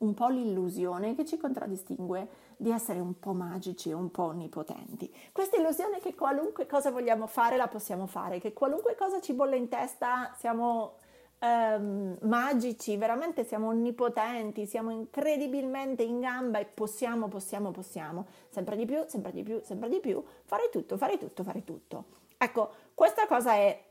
un 0.00 0.12
po' 0.12 0.28
l'illusione 0.28 1.14
che 1.14 1.24
ci 1.24 1.38
contraddistingue 1.38 2.28
di 2.58 2.70
essere 2.70 3.00
un 3.00 3.18
po' 3.18 3.32
magici 3.32 3.90
un 3.90 4.10
po' 4.10 4.24
onnipotenti. 4.24 5.10
Questa 5.32 5.56
illusione 5.56 5.98
che 6.00 6.14
qualunque 6.14 6.66
cosa 6.66 6.90
vogliamo 6.90 7.26
fare 7.26 7.56
la 7.56 7.68
possiamo 7.68 8.04
fare, 8.04 8.38
che 8.38 8.52
qualunque 8.52 8.96
cosa 8.96 9.22
ci 9.22 9.32
bolle 9.32 9.56
in 9.56 9.68
testa 9.68 10.34
siamo 10.36 10.96
ehm, 11.38 12.18
magici, 12.20 12.98
veramente 12.98 13.44
siamo 13.44 13.68
onnipotenti, 13.68 14.66
siamo 14.66 14.90
incredibilmente 14.90 16.02
in 16.02 16.20
gamba 16.20 16.58
e 16.58 16.66
possiamo, 16.66 17.28
possiamo, 17.28 17.70
possiamo, 17.70 18.26
sempre 18.50 18.76
di 18.76 18.84
più, 18.84 19.04
sempre 19.06 19.32
di 19.32 19.42
più, 19.42 19.62
sempre 19.62 19.88
di 19.88 20.00
più, 20.00 20.22
fare 20.44 20.68
tutto, 20.70 20.98
fare 20.98 21.16
tutto, 21.16 21.42
fare 21.42 21.64
tutto. 21.64 22.04
Ecco, 22.36 22.72
questa 22.92 23.26
cosa 23.26 23.54
è 23.54 23.87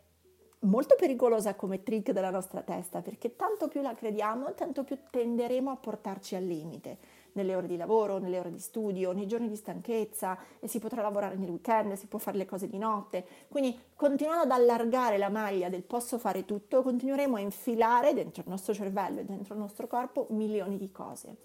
molto 0.61 0.95
pericolosa 0.95 1.55
come 1.55 1.83
trick 1.83 2.11
della 2.11 2.31
nostra 2.31 2.61
testa 2.61 3.01
perché 3.01 3.35
tanto 3.35 3.67
più 3.67 3.81
la 3.81 3.93
crediamo, 3.93 4.53
tanto 4.53 4.83
più 4.83 4.97
tenderemo 5.09 5.69
a 5.69 5.75
portarci 5.75 6.35
al 6.35 6.43
limite 6.43 6.97
nelle 7.33 7.53
ore 7.53 7.67
di 7.67 7.77
lavoro, 7.77 8.17
nelle 8.17 8.39
ore 8.39 8.51
di 8.51 8.59
studio, 8.59 9.11
nei 9.11 9.27
giorni 9.27 9.47
di 9.47 9.55
stanchezza 9.55 10.37
e 10.59 10.67
si 10.67 10.79
potrà 10.79 11.03
lavorare 11.03 11.35
nel 11.35 11.49
weekend, 11.49 11.93
si 11.93 12.07
può 12.07 12.17
fare 12.17 12.37
le 12.37 12.45
cose 12.45 12.67
di 12.67 12.79
notte. 12.79 13.25
Quindi 13.47 13.79
continuando 13.95 14.43
ad 14.43 14.59
allargare 14.59 15.17
la 15.17 15.29
maglia 15.29 15.69
del 15.69 15.83
posso 15.83 16.17
fare 16.17 16.45
tutto, 16.45 16.81
continueremo 16.81 17.35
a 17.35 17.39
infilare 17.39 18.13
dentro 18.13 18.41
il 18.41 18.49
nostro 18.49 18.73
cervello 18.73 19.19
e 19.19 19.25
dentro 19.25 19.53
il 19.53 19.59
nostro 19.59 19.87
corpo 19.87 20.25
milioni 20.31 20.77
di 20.77 20.91
cose. 20.91 21.35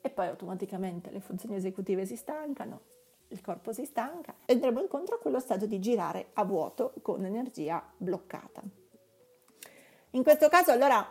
E 0.00 0.08
poi 0.08 0.26
automaticamente 0.26 1.10
le 1.10 1.20
funzioni 1.20 1.56
esecutive 1.56 2.06
si 2.06 2.16
stancano, 2.16 2.80
il 3.28 3.40
corpo 3.40 3.72
si 3.72 3.84
stanca 3.84 4.34
e 4.44 4.54
andremo 4.54 4.80
incontro 4.80 5.16
a 5.16 5.18
quello 5.18 5.40
stato 5.40 5.66
di 5.66 5.78
girare 5.80 6.30
a 6.34 6.44
vuoto 6.44 6.94
con 7.02 7.24
energia 7.24 7.84
bloccata. 7.96 8.62
In 10.10 10.22
questo 10.22 10.48
caso 10.48 10.70
allora 10.70 11.04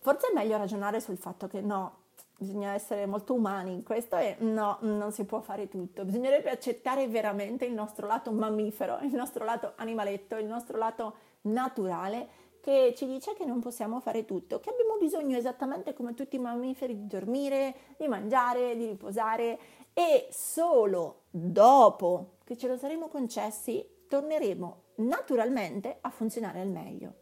forse 0.00 0.28
è 0.28 0.34
meglio 0.34 0.58
ragionare 0.58 1.00
sul 1.00 1.16
fatto 1.16 1.46
che 1.46 1.62
no, 1.62 2.02
bisogna 2.36 2.72
essere 2.72 3.06
molto 3.06 3.32
umani 3.32 3.72
in 3.72 3.82
questo 3.82 4.16
e 4.16 4.36
no, 4.40 4.78
non 4.82 5.12
si 5.12 5.24
può 5.24 5.40
fare 5.40 5.68
tutto. 5.68 6.04
Bisognerebbe 6.04 6.50
accettare 6.50 7.08
veramente 7.08 7.64
il 7.64 7.72
nostro 7.72 8.06
lato 8.06 8.30
mammifero, 8.32 8.98
il 9.00 9.14
nostro 9.14 9.44
lato 9.44 9.72
animaletto, 9.76 10.36
il 10.36 10.46
nostro 10.46 10.76
lato 10.76 11.14
naturale 11.42 12.42
che 12.60 12.94
ci 12.96 13.06
dice 13.06 13.34
che 13.34 13.44
non 13.44 13.60
possiamo 13.60 14.00
fare 14.00 14.24
tutto, 14.24 14.58
che 14.60 14.70
abbiamo 14.70 14.96
bisogno 14.98 15.36
esattamente 15.36 15.92
come 15.92 16.14
tutti 16.14 16.36
i 16.36 16.38
mammiferi 16.38 16.96
di 16.96 17.06
dormire, 17.06 17.74
di 17.98 18.08
mangiare, 18.08 18.74
di 18.76 18.86
riposare 18.86 19.58
e 19.94 20.26
solo 20.30 21.22
dopo 21.30 22.32
che 22.44 22.58
ce 22.58 22.68
lo 22.68 22.76
saremo 22.76 23.08
concessi 23.08 23.88
torneremo 24.08 24.82
naturalmente 24.96 25.98
a 26.00 26.10
funzionare 26.10 26.60
al 26.60 26.68
meglio. 26.68 27.14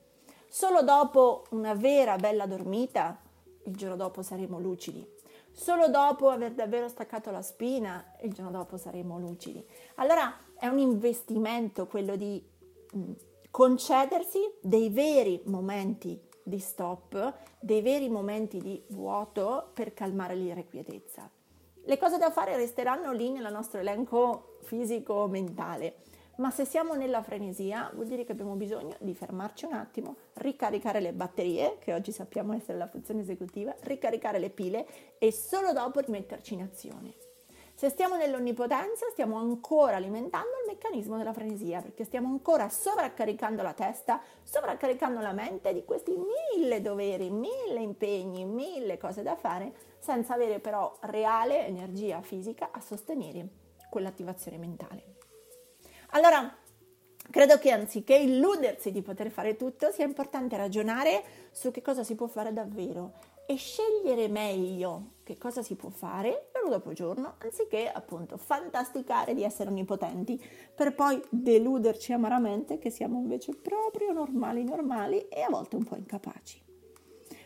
Solo 0.49 0.83
dopo 0.83 1.45
una 1.51 1.75
vera 1.75 2.17
bella 2.17 2.47
dormita 2.47 3.21
il 3.65 3.77
giorno 3.77 3.97
dopo 3.97 4.23
saremo 4.23 4.59
lucidi. 4.59 5.07
Solo 5.51 5.89
dopo 5.89 6.31
aver 6.31 6.53
davvero 6.53 6.89
staccato 6.89 7.31
la 7.31 7.43
spina, 7.43 8.15
il 8.23 8.33
giorno 8.33 8.51
dopo 8.51 8.77
saremo 8.77 9.19
lucidi. 9.19 9.65
Allora 9.97 10.35
è 10.59 10.67
un 10.67 10.79
investimento 10.79 11.87
quello 11.87 12.17
di 12.17 12.43
mm, 12.97 13.13
concedersi 13.51 14.41
dei 14.61 14.89
veri 14.89 15.43
momenti 15.45 16.21
di 16.43 16.59
stop, 16.59 17.35
dei 17.61 17.83
veri 17.83 18.09
momenti 18.09 18.59
di 18.59 18.83
vuoto 18.89 19.71
per 19.75 19.95
calmare 19.95 20.35
l'irrequietezza. 20.35 21.31
Le 21.85 21.99
cose 21.99 22.19
da 22.19 22.31
fare 22.31 22.57
resteranno 22.57 23.13
lì 23.13 23.31
nel 23.31 23.51
nostro 23.53 23.81
elenco 23.81 24.59
fisico-mentale 24.63 25.97
ma 26.37 26.51
se 26.51 26.65
siamo 26.65 26.95
nella 26.95 27.23
frenesia 27.23 27.91
vuol 27.95 28.07
dire 28.07 28.25
che 28.25 28.33
abbiamo 28.33 28.55
bisogno 28.55 28.97
di 29.01 29.15
fermarci 29.15 29.67
un 29.67 29.75
attimo, 29.75 30.17
ricaricare 30.35 31.01
le 31.01 31.13
batterie, 31.13 31.77
che 31.79 31.93
oggi 31.93 32.11
sappiamo 32.11 32.55
essere 32.55 32.79
la 32.79 32.89
funzione 32.89 33.21
esecutiva, 33.21 33.75
ricaricare 33.83 34.39
le 34.39 34.51
pile 34.51 34.87
e 35.19 35.31
solo 35.31 35.73
dopo 35.73 36.01
rimetterci 36.01 36.55
in 36.55 36.63
azione. 36.63 37.32
Se 37.83 37.89
stiamo 37.89 38.15
nell'onnipotenza 38.15 39.07
stiamo 39.11 39.39
ancora 39.39 39.97
alimentando 39.97 40.51
il 40.61 40.69
meccanismo 40.69 41.17
della 41.17 41.33
frenesia 41.33 41.81
perché 41.83 42.05
stiamo 42.05 42.29
ancora 42.29 42.69
sovraccaricando 42.69 43.61
la 43.61 43.73
testa, 43.73 44.23
sovraccaricando 44.45 45.21
la 45.21 45.33
mente 45.33 45.73
di 45.75 45.85
questi 45.85 46.13
mille 46.13 46.81
doveri, 46.81 47.29
mille 47.31 47.81
impegni, 47.81 48.45
mille 48.45 48.99
cose 48.99 49.25
da 49.25 49.35
fare 49.35 49.73
senza 49.99 50.35
avere 50.35 50.61
però 50.61 50.97
reale 51.01 51.67
energia 51.67 52.23
fisica 52.23 52.69
a 52.71 52.81
sostenere 52.81 53.49
quell'attivazione 53.91 54.59
mentale. 54.59 55.03
Allora, 56.11 56.57
credo 57.33 57.59
che 57.59 57.73
anziché 57.73 58.15
illudersi 58.15 58.93
di 58.93 59.03
poter 59.03 59.29
fare 59.29 59.57
tutto, 59.57 59.91
sia 59.91 60.05
importante 60.05 60.57
ragionare 60.57 61.25
su 61.51 61.73
che 61.73 61.83
cosa 61.83 62.05
si 62.05 62.15
può 62.15 62.29
fare 62.29 62.53
davvero 62.53 63.15
e 63.45 63.57
scegliere 63.57 64.29
meglio 64.29 65.12
che 65.23 65.39
cosa 65.39 65.63
si 65.63 65.75
può 65.75 65.91
fare 65.91 66.51
giorno 66.63 66.71
dopo 66.71 66.93
giorno, 66.93 67.35
anziché 67.39 67.91
appunto 67.91 68.37
fantasticare 68.37 69.35
di 69.35 69.43
essere 69.43 69.69
onnipotenti 69.69 70.43
per 70.75 70.95
poi 70.95 71.21
deluderci 71.29 72.13
amaramente 72.13 72.79
che 72.79 72.91
siamo 72.91 73.19
invece 73.19 73.55
proprio 73.55 74.13
normali 74.13 74.65
normali 74.65 75.29
e 75.29 75.43
a 75.43 75.49
volte 75.51 75.77
un 75.77 75.85
po' 75.85 75.97
incapaci. 75.97 76.61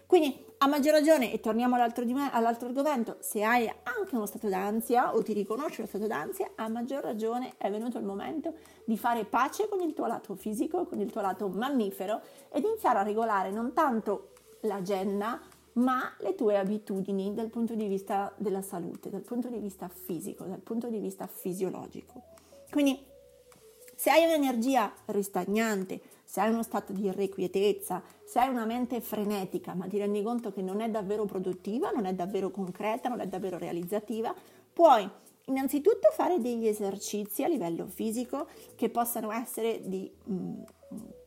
Quindi 0.07 0.45
a 0.59 0.69
maggior 0.69 0.93
ragione, 0.93 1.33
e 1.33 1.41
torniamo 1.41 1.75
all'altro, 1.75 2.05
me, 2.07 2.31
all'altro, 2.33 2.69
argomento, 2.69 3.17
se 3.21 3.43
hai 3.43 3.69
anche 3.69 4.15
uno 4.15 4.25
stato 4.25 4.49
d'ansia 4.49 5.15
o 5.15 5.23
ti 5.23 5.33
riconosci 5.33 5.81
uno 5.81 5.89
stato 5.89 6.07
d'ansia, 6.07 6.53
a 6.55 6.69
maggior 6.69 7.03
ragione 7.03 7.55
è 7.57 7.69
venuto 7.71 7.99
il 7.99 8.05
momento 8.05 8.55
di 8.85 8.97
fare 8.97 9.25
pace 9.25 9.69
con 9.69 9.81
il 9.81 9.93
tuo 9.95 10.07
lato 10.07 10.35
fisico, 10.37 10.87
con 10.87 11.01
il 11.01 11.11
tuo 11.11 11.21
lato 11.21 11.49
mammifero 11.49 12.21
ed 12.51 12.65
iniziare 12.65 13.01
a 13.01 13.03
regolare 13.03 13.51
non 13.51 13.73
tanto 13.73 14.31
l'agenda, 14.61 15.41
ma 15.77 16.15
le 16.21 16.35
tue 16.35 16.57
abitudini 16.57 17.35
dal 17.35 17.49
punto 17.49 17.75
di 17.75 17.87
vista 17.87 18.33
della 18.37 18.63
salute, 18.63 19.11
dal 19.11 19.23
punto 19.23 19.49
di 19.49 19.59
vista 19.59 19.89
fisico, 19.89 20.45
dal 20.45 20.61
punto 20.61 20.89
di 20.89 20.99
vista 20.99 21.27
fisiologico. 21.27 22.23
Quindi 22.71 22.99
se 23.95 24.11
hai 24.11 24.25
un'energia 24.25 24.93
ristagnante, 25.07 26.01
se 26.25 26.41
hai 26.41 26.51
uno 26.51 26.63
stato 26.63 26.93
di 26.93 27.07
irrequietezza, 27.07 28.03
se 28.25 28.39
hai 28.39 28.49
una 28.49 28.65
mente 28.65 29.01
frenetica, 29.01 29.75
ma 29.75 29.87
ti 29.87 29.99
rendi 29.99 30.23
conto 30.23 30.53
che 30.53 30.61
non 30.61 30.81
è 30.81 30.91
davvero 30.91 31.25
produttiva, 31.25 31.91
non 31.91 32.05
è 32.05 32.13
davvero 32.13 32.51
concreta, 32.51 33.09
non 33.09 33.21
è 33.21 33.27
davvero 33.27 33.59
realizzativa, 33.59 34.35
puoi 34.73 35.09
innanzitutto 35.47 36.11
fare 36.13 36.41
degli 36.41 36.67
esercizi 36.67 37.45
a 37.45 37.49
livello 37.49 37.87
fisico 37.87 38.49
che 38.75 38.91
possano 38.91 39.31
essere 39.31 39.81
di 39.85 40.11
mh, 40.25 40.35
mm, 40.35 40.61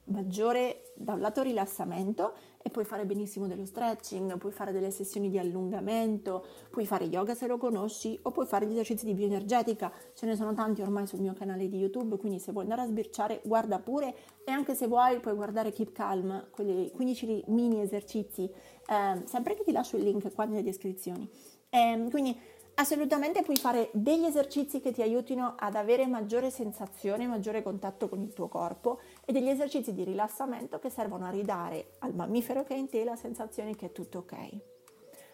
maggiore 0.05 0.91
da 0.95 1.13
un 1.13 1.21
lato 1.21 1.41
rilassamento 1.41 2.33
e 2.61 2.69
puoi 2.69 2.83
fare 2.83 3.05
benissimo 3.05 3.47
dello 3.47 3.65
stretching, 3.65 4.37
puoi 4.37 4.51
fare 4.51 4.71
delle 4.71 4.91
sessioni 4.91 5.29
di 5.29 5.39
allungamento, 5.39 6.45
puoi 6.69 6.85
fare 6.85 7.05
yoga 7.05 7.33
se 7.33 7.47
lo 7.47 7.57
conosci 7.57 8.19
o 8.23 8.31
puoi 8.31 8.45
fare 8.45 8.65
gli 8.65 8.73
esercizi 8.73 9.05
di 9.05 9.13
bioenergetica, 9.13 9.91
ce 10.13 10.25
ne 10.25 10.35
sono 10.35 10.53
tanti 10.53 10.81
ormai 10.81 11.07
sul 11.07 11.21
mio 11.21 11.33
canale 11.33 11.69
di 11.69 11.77
YouTube, 11.77 12.17
quindi 12.17 12.39
se 12.39 12.51
vuoi 12.51 12.63
andare 12.63 12.81
a 12.81 12.87
sbirciare 12.87 13.41
guarda 13.45 13.79
pure 13.79 14.13
e 14.43 14.51
anche 14.51 14.75
se 14.75 14.87
vuoi 14.87 15.19
puoi 15.19 15.35
guardare 15.35 15.71
Keep 15.71 15.91
Calm, 15.93 16.49
quelli 16.51 16.91
15 16.91 17.45
mini 17.47 17.81
esercizi, 17.81 18.43
eh, 18.43 19.21
sempre 19.25 19.55
che 19.55 19.63
ti 19.63 19.71
lascio 19.71 19.97
il 19.97 20.03
link 20.03 20.33
qua 20.33 20.45
nelle 20.45 20.63
descrizioni. 20.63 21.29
Eh, 21.69 22.07
quindi 22.09 22.37
Assolutamente 22.79 23.41
puoi 23.41 23.57
fare 23.57 23.89
degli 23.91 24.23
esercizi 24.23 24.79
che 24.79 24.93
ti 24.93 25.01
aiutino 25.01 25.55
ad 25.59 25.75
avere 25.75 26.07
maggiore 26.07 26.49
sensazione, 26.49 27.27
maggiore 27.27 27.61
contatto 27.61 28.07
con 28.07 28.21
il 28.21 28.31
tuo 28.31 28.47
corpo 28.47 29.01
e 29.25 29.33
degli 29.33 29.49
esercizi 29.49 29.93
di 29.93 30.05
rilassamento 30.05 30.79
che 30.79 30.89
servono 30.89 31.25
a 31.25 31.29
ridare 31.29 31.95
al 31.99 32.15
mammifero 32.15 32.63
che 32.63 32.75
è 32.75 32.77
in 32.77 32.87
te 32.87 33.03
la 33.03 33.17
sensazione 33.17 33.75
che 33.75 33.87
è 33.87 33.91
tutto 33.91 34.19
ok. 34.19 34.35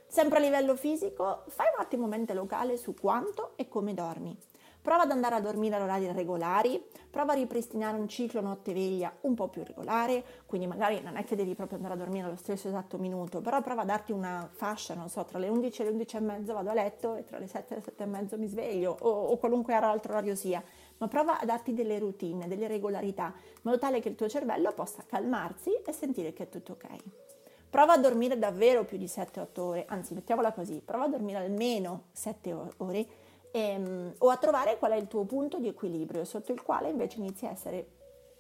Sempre 0.08 0.40
a 0.40 0.42
livello 0.42 0.76
fisico, 0.76 1.44
fai 1.50 1.68
un 1.76 1.84
attimo 1.84 2.08
mente 2.08 2.34
locale 2.34 2.78
su 2.78 2.96
quanto 2.96 3.52
e 3.58 3.68
come 3.68 3.94
dormi. 3.94 4.36
Prova 4.86 5.02
ad 5.02 5.10
andare 5.10 5.34
a 5.34 5.40
dormire 5.40 5.78
a 5.78 5.82
orari 5.82 6.12
regolari, 6.12 6.80
prova 7.10 7.32
a 7.32 7.36
ripristinare 7.36 7.98
un 7.98 8.08
ciclo 8.08 8.40
notte-veglia 8.40 9.12
un 9.22 9.34
po' 9.34 9.48
più 9.48 9.64
regolare, 9.64 10.24
quindi 10.46 10.68
magari 10.68 11.02
non 11.02 11.16
è 11.16 11.24
che 11.24 11.36
devi 11.36 11.56
proprio 11.56 11.78
andare 11.78 11.96
a 11.96 11.98
dormire 11.98 12.28
allo 12.28 12.36
stesso 12.36 12.68
esatto 12.68 13.00
minuto, 13.00 13.42
però 13.42 13.64
prova 13.64 13.82
a 13.82 13.86
darti 13.86 14.12
una 14.12 14.48
fascia, 14.52 14.94
non 14.94 15.10
so, 15.10 15.26
tra 15.26 15.40
le 15.40 15.48
11 15.48 15.82
e 15.82 15.86
le 15.86 15.90
11 15.90 16.18
e 16.18 16.20
mezzo 16.20 16.54
vado 16.54 16.70
a 16.70 16.76
letto 16.76 17.16
e 17.16 17.24
tra 17.24 17.40
le 17.40 17.48
7 17.48 17.74
e 17.74 17.78
le 17.78 17.82
7 17.82 18.04
e 18.04 18.06
mezzo 18.06 18.38
mi 18.38 18.46
sveglio 18.46 18.96
o, 19.00 19.10
o 19.10 19.38
qualunque 19.38 19.74
altro 19.74 20.12
orario 20.12 20.36
sia, 20.36 20.64
ma 20.98 21.08
prova 21.08 21.40
a 21.40 21.46
darti 21.46 21.74
delle 21.74 21.98
routine, 21.98 22.48
delle 22.48 22.68
regolarità, 22.68 23.34
in 23.36 23.62
modo 23.64 23.80
tale 23.80 24.00
che 24.02 24.10
il 24.10 24.16
tuo 24.16 24.30
cervello 24.30 24.72
possa 24.74 25.04
calmarsi 25.08 25.72
e 25.84 25.92
sentire 25.94 26.32
che 26.32 26.44
è 26.44 26.50
tutto 26.50 26.74
ok. 26.74 26.88
Prova 27.72 27.94
a 27.94 27.98
dormire 27.98 28.38
davvero 28.38 28.86
più 28.86 29.00
di 29.00 29.06
7-8 29.06 29.60
ore, 29.62 29.86
anzi 29.88 30.14
mettiamola 30.14 30.54
così, 30.54 30.80
prova 30.86 31.06
a 31.06 31.08
dormire 31.08 31.40
almeno 31.40 32.04
7 32.12 32.56
ore 32.78 33.08
ehm, 33.56 34.16
o 34.18 34.30
a 34.30 34.38
trovare 34.38 34.78
qual 34.78 34.92
è 34.92 34.96
il 34.96 35.08
tuo 35.08 35.24
punto 35.24 35.60
di 35.60 35.70
equilibrio 35.70 36.26
sotto 36.26 36.52
il 36.52 36.62
quale 36.62 36.90
invece 36.90 37.20
inizi 37.20 37.46
a 37.46 37.52
essere 37.52 37.88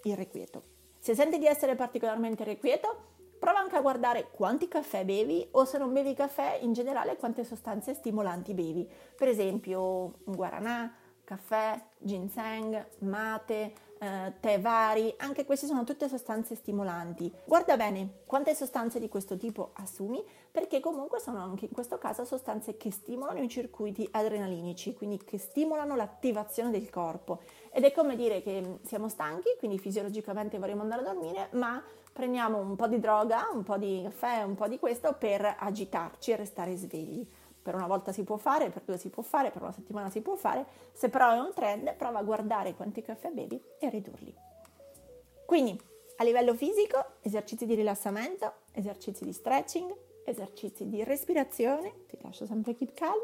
irrequieto. 0.03 0.74
Se 1.00 1.15
senti 1.15 1.38
di 1.38 1.45
essere 1.45 1.75
particolarmente 1.75 2.43
irrequieto, 2.43 3.13
prova 3.39 3.60
anche 3.60 3.77
a 3.77 3.81
guardare 3.81 4.29
quanti 4.31 4.67
caffè 4.67 5.05
bevi 5.05 5.48
o 5.51 5.63
se 5.63 5.77
non 5.77 5.93
bevi 5.93 6.13
caffè 6.13 6.60
in 6.62 6.74
generale 6.74 7.15
quante 7.15 7.45
sostanze 7.45 7.93
stimolanti 7.93 8.53
bevi. 8.53 8.89
Per 9.15 9.29
esempio 9.29 10.15
guaranà, 10.25 10.93
caffè, 11.24 11.81
ginseng, 11.98 12.86
mate, 13.00 13.74
eh, 14.06 14.34
tè 14.40 14.60
vari, 14.60 15.14
anche 15.18 15.46
queste 15.46 15.66
sono 15.66 15.84
tutte 15.84 16.08
sostanze 16.08 16.56
stimolanti. 16.56 17.32
Guarda 17.44 17.76
bene 17.76 18.22
quante 18.26 18.54
sostanze 18.54 19.00
di 19.00 19.10
questo 19.10 19.38
tipo 19.38 19.72
assumi, 19.74 20.24
perché 20.52 20.80
comunque 20.80 21.20
sono 21.20 21.40
anche 21.40 21.66
in 21.66 21.72
questo 21.72 21.98
caso 21.98 22.24
sostanze 22.24 22.78
che 22.78 22.92
stimolano 22.92 23.42
i 23.42 23.50
circuiti 23.50 24.08
adrenalinici, 24.12 24.94
quindi 24.94 25.18
che 25.18 25.38
stimolano 25.38 25.96
l'attivazione 25.96 26.70
del 26.70 26.90
corpo. 26.90 27.42
Ed 27.72 27.84
è 27.84 27.92
come 27.92 28.16
dire 28.16 28.42
che 28.42 28.80
siamo 28.84 29.10
stanchi, 29.10 29.50
quindi 29.58 29.80
fisiologicamente 29.80 30.60
vorremmo 30.60 30.84
andare 30.84 31.02
a 31.02 31.14
dormire, 31.14 31.50
ma 31.54 31.84
prendiamo 32.14 32.60
un 32.60 32.76
po' 32.76 32.88
di 32.88 33.00
droga, 33.00 33.50
un 33.54 33.64
po' 33.64 33.78
di 33.78 34.02
caffè, 34.04 34.44
un 34.44 34.56
po' 34.56 34.68
di 34.68 34.80
questo 34.80 35.16
per 35.18 35.56
agitarci 35.60 36.32
e 36.32 36.36
restare 36.36 36.76
svegli 36.76 37.28
per 37.65 37.74
una 37.74 37.88
volta 37.88 38.12
si 38.12 38.24
può 38.24 38.38
fare, 38.38 38.69
per 38.69 38.84
due 38.86 39.00
si 39.00 39.10
può 39.10 39.24
fare, 39.24 39.50
per 39.50 39.63
una 39.63 39.72
settimana 39.72 40.12
si 40.12 40.22
può 40.22 40.36
fare, 40.36 40.67
se 40.93 41.10
però 41.10 41.31
è 41.31 41.39
un 41.39 41.51
trend 41.51 41.95
prova 41.95 42.19
a 42.19 42.22
guardare 42.22 42.75
quanti 42.75 43.01
caffè 43.01 43.31
bevi 43.31 43.60
e 43.79 43.89
ridurli. 43.89 44.31
Quindi 45.48 45.75
a 46.17 46.24
livello 46.24 46.53
fisico 46.53 47.03
esercizi 47.22 47.65
di 47.65 47.74
rilassamento, 47.74 48.53
esercizi 48.72 49.25
di 49.25 49.34
stretching, 49.34 49.91
esercizi 50.25 50.88
di 50.88 51.03
respirazione, 51.03 52.05
ti 52.05 52.19
lascio 52.22 52.45
sempre 52.45 52.75
keep 52.75 52.93
calm, 52.93 53.24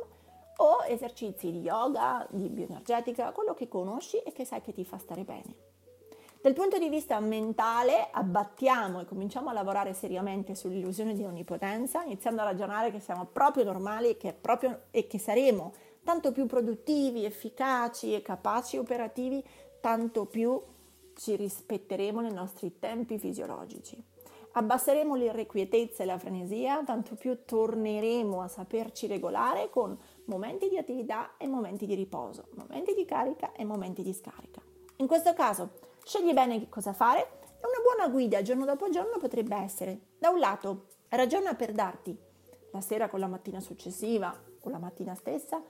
o 0.58 0.86
esercizi 0.88 1.52
di 1.52 1.60
yoga, 1.60 2.26
di 2.32 2.50
bioenergetica, 2.50 3.32
quello 3.34 3.54
che 3.54 3.68
conosci 3.68 4.18
e 4.18 4.32
che 4.32 4.44
sai 4.44 4.62
che 4.62 4.74
ti 4.74 4.84
fa 4.84 4.98
stare 4.98 5.24
bene. 5.24 5.71
Dal 6.42 6.54
punto 6.54 6.80
di 6.80 6.90
vista 6.90 7.20
mentale 7.20 8.08
abbattiamo 8.10 9.00
e 9.00 9.06
cominciamo 9.06 9.50
a 9.50 9.54
lavorare 9.54 9.94
seriamente 9.94 10.56
sull'illusione 10.56 11.14
di 11.14 11.24
onnipotenza, 11.24 12.02
iniziando 12.02 12.42
a 12.42 12.46
ragionare 12.46 12.90
che 12.90 13.00
siamo 13.00 13.28
proprio 13.32 13.64
normali 13.64 14.18
che 14.18 14.34
proprio, 14.34 14.86
e 14.90 15.06
che 15.06 15.20
saremo 15.20 15.72
tanto 16.04 16.32
più 16.32 16.48
produttivi, 16.48 17.26
efficaci 17.26 18.16
e 18.16 18.24
capaci 18.24 18.78
operativi, 18.78 19.46
tanto 19.82 20.26
più 20.26 20.60
ci 21.14 21.36
rispetteremo 21.36 22.22
nei 22.22 22.34
nostri 22.34 22.80
tempi 22.80 23.20
fisiologici. 23.20 24.04
Abbasseremo 24.54 25.14
l'irrequietezza 25.14 26.02
e 26.02 26.08
la 26.08 26.18
frenesia, 26.18 26.82
tanto 26.84 27.14
più 27.14 27.46
torneremo 27.46 28.42
a 28.42 28.48
saperci 28.48 29.06
regolare 29.06 29.70
con 29.70 29.96
momenti 30.26 30.70
di 30.70 30.80
attività 30.80 31.38
e 31.38 31.46
momenti 31.46 31.86
di 31.86 31.94
riposo, 31.94 32.48
momenti 32.56 32.96
di 32.96 33.06
carica 33.06 33.52
e 33.52 33.64
momenti 33.64 34.02
di 34.02 34.12
scarica. 34.12 34.60
In 34.98 35.06
questo 35.06 35.34
caso 35.34 35.81
Scegli 36.04 36.34
bene 36.34 36.60
che 36.60 36.70
cosa 36.70 36.94
fare 36.94 37.20
e 37.20 37.68
una 37.68 37.82
buona 37.84 38.10
guida 38.10 38.42
giorno 38.42 38.66
dopo 38.66 38.90
giorno 38.90 39.18
potrebbe 39.18 39.56
essere, 39.56 40.00
da 40.18 40.30
un 40.30 40.40
lato, 40.40 40.88
ragiona 41.10 41.54
per 41.54 41.72
darti 41.72 42.18
la 42.72 42.82
sera 42.82 43.10
con 43.10 43.20
la 43.20 43.28
mattina 43.28 43.60
successiva 43.60 44.34
o 44.62 44.70
la 44.70 44.80
mattina 44.80 45.16
stessa 45.16 45.62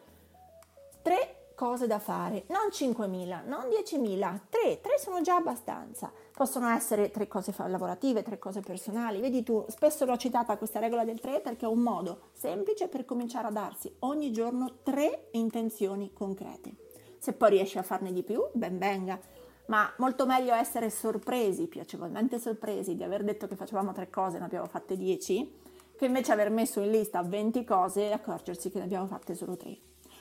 tre 1.01 1.41
cose 1.61 1.85
da 1.85 1.99
fare, 1.99 2.45
non 2.47 2.69
5.000, 2.71 3.45
non 3.45 3.65
10.000, 3.69 4.39
tre, 4.49 4.81
tre 4.81 4.97
sono 4.97 5.21
già 5.21 5.35
abbastanza. 5.35 6.11
Possono 6.33 6.67
essere 6.69 7.11
tre 7.11 7.27
cose 7.27 7.53
lavorative, 7.67 8.23
tre 8.23 8.39
cose 8.39 8.61
personali. 8.61 9.19
Vedi 9.19 9.43
tu, 9.43 9.63
spesso 9.67 10.05
l'ho 10.05 10.17
citata 10.17 10.57
questa 10.57 10.79
regola 10.79 11.05
del 11.05 11.19
3 11.19 11.39
perché 11.41 11.65
è 11.65 11.69
un 11.69 11.79
modo 11.79 12.29
semplice 12.33 12.87
per 12.87 13.05
cominciare 13.05 13.47
a 13.47 13.51
darsi 13.51 13.93
ogni 13.99 14.31
giorno 14.31 14.77
tre 14.81 15.27
intenzioni 15.33 16.11
concrete. 16.13 16.73
Se 17.19 17.33
poi 17.33 17.51
riesci 17.51 17.77
a 17.77 17.83
farne 17.83 18.11
di 18.11 18.23
più, 18.23 18.43
ben 18.53 18.79
venga 18.79 19.19
ma 19.71 19.89
molto 19.99 20.25
meglio 20.25 20.53
essere 20.53 20.89
sorpresi, 20.89 21.67
piacevolmente 21.67 22.39
sorpresi 22.39 22.93
di 22.93 23.03
aver 23.03 23.23
detto 23.23 23.47
che 23.47 23.55
facevamo 23.55 23.93
tre 23.93 24.09
cose 24.09 24.35
e 24.35 24.39
ne 24.39 24.45
abbiamo 24.45 24.67
fatte 24.67 24.97
dieci, 24.97 25.49
che 25.95 26.05
invece 26.05 26.33
aver 26.33 26.49
messo 26.49 26.81
in 26.81 26.91
lista 26.91 27.23
20 27.23 27.63
cose 27.63 28.09
e 28.09 28.11
accorgersi 28.11 28.69
che 28.69 28.79
ne 28.79 28.83
abbiamo 28.83 29.07
fatte 29.07 29.33
solo 29.33 29.55
tre. 29.55 29.77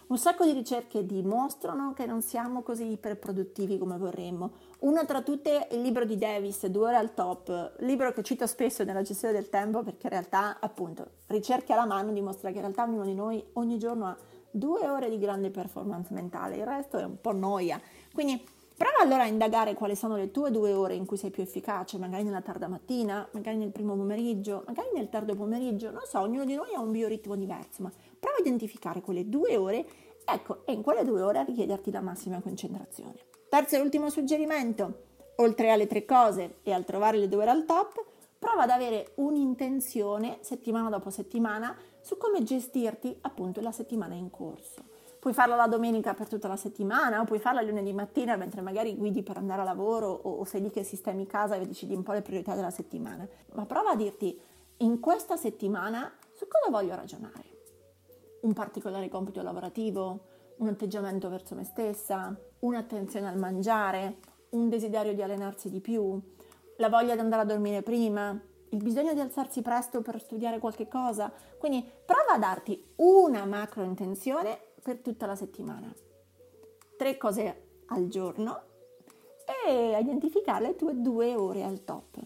Un 0.07 0.19
sacco 0.19 0.45
di 0.45 0.53
ricerche 0.53 1.05
dimostrano 1.05 1.95
che 1.95 2.07
non 2.07 2.23
siamo 2.23 2.63
così 2.63 2.93
iperproduttivi 2.93 3.77
come 3.77 3.97
vorremmo. 3.97 4.53
Una 4.81 5.05
tra 5.05 5.21
tutte 5.21 5.67
è 5.67 5.75
il 5.75 5.83
libro 5.83 6.05
di 6.05 6.17
Davis, 6.17 6.67
Due 6.67 6.87
ore 6.87 6.97
al 6.97 7.15
top, 7.15 7.75
libro 7.79 8.13
che 8.13 8.23
cito 8.23 8.47
spesso 8.47 8.85
nella 8.85 9.03
gestione 9.03 9.35
del 9.35 9.49
tempo 9.49 9.83
perché 9.83 10.07
in 10.07 10.13
realtà, 10.13 10.59
appunto, 10.61 11.11
ricerche 11.27 11.73
alla 11.73 11.87
mano 11.87 12.13
dimostra 12.13 12.51
che 12.51 12.57
in 12.57 12.63
realtà 12.63 12.85
ognuno 12.85 13.05
di 13.05 13.15
noi 13.15 13.45
ogni 13.55 13.79
giorno 13.79 14.07
ha 14.07 14.17
due 14.49 14.89
ore 14.89 15.11
di 15.11 15.19
grande 15.19 15.51
performance 15.51 16.15
mentale, 16.15 16.57
il 16.57 16.67
resto 16.67 16.99
è 16.99 17.05
un 17.05 17.21
po' 17.21 17.33
noia. 17.33 17.81
Quindi 18.13 18.59
Prova 18.81 19.01
allora 19.03 19.25
a 19.25 19.27
indagare 19.27 19.75
quali 19.75 19.95
sono 19.95 20.17
le 20.17 20.31
tue 20.31 20.51
due 20.51 20.73
ore 20.73 20.95
in 20.95 21.05
cui 21.05 21.19
sei 21.19 21.29
più 21.29 21.43
efficace, 21.43 21.99
magari 21.99 22.23
nella 22.23 22.41
tarda 22.41 22.67
mattina, 22.67 23.29
magari 23.33 23.59
nel 23.59 23.73
primo 23.73 23.95
pomeriggio, 23.95 24.65
magari 24.67 24.89
nel 24.95 25.11
tardo 25.11 25.35
pomeriggio, 25.35 25.91
non 25.91 26.01
so, 26.07 26.21
ognuno 26.21 26.47
di 26.47 26.55
noi 26.55 26.73
ha 26.73 26.81
un 26.81 26.91
bioritmo 26.91 27.37
diverso, 27.37 27.83
ma 27.83 27.93
prova 28.19 28.39
a 28.39 28.41
identificare 28.41 29.03
quelle 29.03 29.29
due 29.29 29.55
ore, 29.59 29.87
ecco, 30.25 30.65
e 30.65 30.73
in 30.73 30.81
quelle 30.81 31.05
due 31.05 31.21
ore 31.21 31.41
a 31.41 31.43
richiederti 31.43 31.91
la 31.91 32.01
massima 32.01 32.41
concentrazione. 32.41 33.17
Terzo 33.51 33.77
e 33.77 33.81
ultimo 33.81 34.09
suggerimento, 34.09 35.03
oltre 35.37 35.71
alle 35.71 35.87
tre 35.87 36.07
cose 36.07 36.61
e 36.63 36.73
al 36.73 36.87
trovare 36.87 37.19
le 37.19 37.29
due 37.29 37.43
ore 37.43 37.51
al 37.51 37.67
top, 37.67 38.03
prova 38.39 38.63
ad 38.63 38.71
avere 38.71 39.13
un'intenzione 39.17 40.39
settimana 40.41 40.89
dopo 40.89 41.11
settimana 41.11 41.77
su 42.01 42.17
come 42.17 42.43
gestirti 42.43 43.15
appunto 43.21 43.61
la 43.61 43.73
settimana 43.73 44.15
in 44.15 44.31
corso. 44.31 44.90
Puoi 45.21 45.35
farla 45.35 45.55
la 45.55 45.67
domenica 45.67 46.15
per 46.15 46.29
tutta 46.29 46.49
la 46.49 46.57
settimana 46.57 47.21
o 47.21 47.25
puoi 47.25 47.39
farla 47.39 47.61
lunedì 47.61 47.93
mattina 47.93 48.37
mentre 48.37 48.63
magari 48.63 48.97
guidi 48.97 49.23
per 49.23 49.37
andare 49.37 49.61
a 49.61 49.65
lavoro 49.65 50.09
o, 50.09 50.43
sei 50.45 50.63
lì 50.63 50.71
che 50.71 50.83
sistemi 50.83 51.27
casa 51.27 51.57
e 51.57 51.67
decidi 51.67 51.95
un 51.95 52.03
po' 52.03 52.13
le 52.13 52.23
priorità 52.23 52.55
della 52.55 52.71
settimana. 52.71 53.29
Ma 53.53 53.67
prova 53.67 53.91
a 53.91 53.97
dirti 53.97 54.41
in 54.79 54.99
questa 54.99 55.37
settimana 55.37 56.11
su 56.33 56.49
cosa 56.49 56.71
voglio 56.71 56.95
ragionare. 56.95 57.45
Un 58.41 58.55
particolare 58.55 59.11
compito 59.11 59.43
lavorativo, 59.43 60.21
un 60.57 60.69
atteggiamento 60.69 61.29
verso 61.29 61.55
me 61.55 61.65
stessa, 61.65 62.35
un'attenzione 62.61 63.29
al 63.29 63.37
mangiare, 63.37 64.21
un 64.51 64.71
desiderio 64.71 65.13
di 65.13 65.21
allenarsi 65.21 65.69
di 65.69 65.81
più, 65.81 66.19
la 66.79 66.89
voglia 66.89 67.13
di 67.13 67.21
andare 67.21 67.43
a 67.43 67.45
dormire 67.45 67.83
prima, 67.83 68.41
il 68.71 68.83
bisogno 68.83 69.13
di 69.13 69.21
alzarsi 69.21 69.61
presto 69.63 70.01
per 70.01 70.19
studiare 70.21 70.59
qualche 70.59 70.89
cosa. 70.89 71.31
Quindi 71.59 71.87
prova 72.07 72.33
a 72.35 72.39
darti 72.39 72.93
una 72.97 73.45
macro 73.45 73.83
intenzione 73.83 74.70
per 74.83 74.99
tutta 74.99 75.27
la 75.27 75.37
settimana. 75.37 75.95
Tre 76.97 77.17
cose 77.17 77.69
al 77.87 78.09
giorno 78.09 78.63
e 79.67 79.99
identificare 79.99 80.67
le 80.67 80.77
tue 80.77 81.01
due 81.01 81.35
ore 81.35 81.65
al 81.65 81.85
top. 81.85 82.19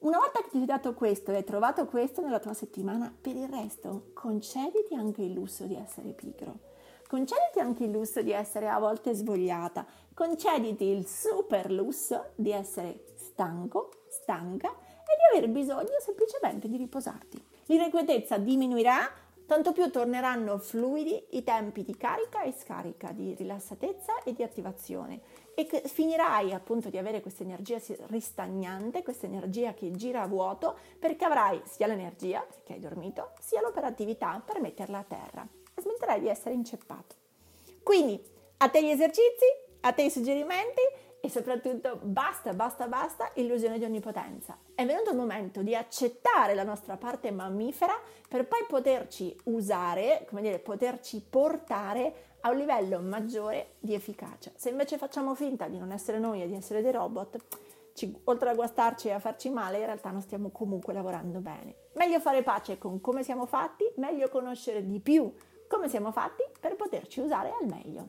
Una 0.00 0.18
volta 0.18 0.40
che 0.40 0.48
ti 0.50 0.58
hai 0.58 0.64
dato 0.64 0.94
questo 0.94 1.30
e 1.30 1.36
hai 1.36 1.44
trovato 1.44 1.86
questo 1.86 2.22
nella 2.22 2.40
tua 2.40 2.54
settimana, 2.54 3.14
per 3.20 3.36
il 3.36 3.48
resto 3.48 4.10
concediti 4.14 4.94
anche 4.94 5.22
il 5.22 5.32
lusso 5.32 5.64
di 5.66 5.76
essere 5.76 6.08
pigro. 6.10 6.70
Concediti 7.06 7.60
anche 7.60 7.84
il 7.84 7.92
lusso 7.92 8.20
di 8.20 8.32
essere 8.32 8.68
a 8.68 8.80
volte 8.80 9.14
svogliata. 9.14 9.86
Concediti 10.12 10.84
il 10.86 11.06
super 11.06 11.70
lusso 11.70 12.30
di 12.34 12.50
essere 12.50 13.04
stanco, 13.16 13.90
stanca 14.08 14.70
e 14.70 15.34
di 15.34 15.38
aver 15.38 15.50
bisogno 15.50 16.00
semplicemente 16.00 16.68
di 16.68 16.76
riposarti. 16.78 17.40
L'irrequietezza 17.66 18.38
diminuirà 18.38 19.08
tanto 19.46 19.72
più 19.72 19.90
torneranno 19.90 20.58
fluidi 20.58 21.24
i 21.30 21.42
tempi 21.42 21.82
di 21.82 21.96
carica 21.96 22.42
e 22.42 22.52
scarica, 22.52 23.12
di 23.12 23.34
rilassatezza 23.34 24.22
e 24.22 24.32
di 24.32 24.42
attivazione 24.42 25.20
e 25.54 25.66
finirai 25.84 26.52
appunto 26.52 26.88
di 26.88 26.98
avere 26.98 27.20
questa 27.20 27.42
energia 27.42 27.78
ristagnante, 28.06 29.02
questa 29.02 29.26
energia 29.26 29.74
che 29.74 29.90
gira 29.92 30.22
a 30.22 30.26
vuoto 30.26 30.78
perché 30.98 31.24
avrai 31.24 31.60
sia 31.64 31.86
l'energia 31.86 32.40
perché 32.40 32.74
hai 32.74 32.80
dormito, 32.80 33.32
sia 33.40 33.60
l'operatività 33.60 34.42
per 34.44 34.60
metterla 34.60 34.98
a 34.98 35.04
terra 35.04 35.46
e 35.74 35.80
smetterai 35.80 36.20
di 36.20 36.28
essere 36.28 36.54
inceppato. 36.54 37.16
Quindi 37.82 38.20
a 38.58 38.68
te 38.68 38.82
gli 38.82 38.90
esercizi, 38.90 39.46
a 39.80 39.92
te 39.92 40.02
i 40.02 40.10
suggerimenti 40.10 40.80
e 41.24 41.30
soprattutto 41.30 42.00
basta, 42.02 42.52
basta, 42.52 42.88
basta 42.88 43.30
illusione 43.34 43.78
di 43.78 43.84
onnipotenza. 43.84 44.58
È 44.74 44.84
venuto 44.84 45.10
il 45.10 45.16
momento 45.16 45.62
di 45.62 45.72
accettare 45.72 46.52
la 46.56 46.64
nostra 46.64 46.96
parte 46.96 47.30
mammifera 47.30 47.94
per 48.26 48.48
poi 48.48 48.64
poterci 48.66 49.32
usare, 49.44 50.26
come 50.28 50.42
dire, 50.42 50.58
poterci 50.58 51.24
portare 51.30 52.30
a 52.40 52.50
un 52.50 52.56
livello 52.56 52.98
maggiore 52.98 53.74
di 53.78 53.94
efficacia. 53.94 54.50
Se 54.56 54.70
invece 54.70 54.98
facciamo 54.98 55.36
finta 55.36 55.68
di 55.68 55.78
non 55.78 55.92
essere 55.92 56.18
noi 56.18 56.42
e 56.42 56.48
di 56.48 56.56
essere 56.56 56.82
dei 56.82 56.90
robot, 56.90 57.36
ci, 57.94 58.20
oltre 58.24 58.50
a 58.50 58.54
guastarci 58.54 59.06
e 59.06 59.12
a 59.12 59.20
farci 59.20 59.48
male, 59.48 59.78
in 59.78 59.84
realtà 59.84 60.10
non 60.10 60.22
stiamo 60.22 60.50
comunque 60.50 60.92
lavorando 60.92 61.38
bene. 61.38 61.76
Meglio 61.92 62.18
fare 62.18 62.42
pace 62.42 62.78
con 62.78 63.00
come 63.00 63.22
siamo 63.22 63.46
fatti, 63.46 63.84
meglio 63.98 64.28
conoscere 64.28 64.84
di 64.84 64.98
più 64.98 65.32
come 65.68 65.88
siamo 65.88 66.10
fatti 66.10 66.42
per 66.58 66.74
poterci 66.74 67.20
usare 67.20 67.54
al 67.60 67.68
meglio. 67.68 68.08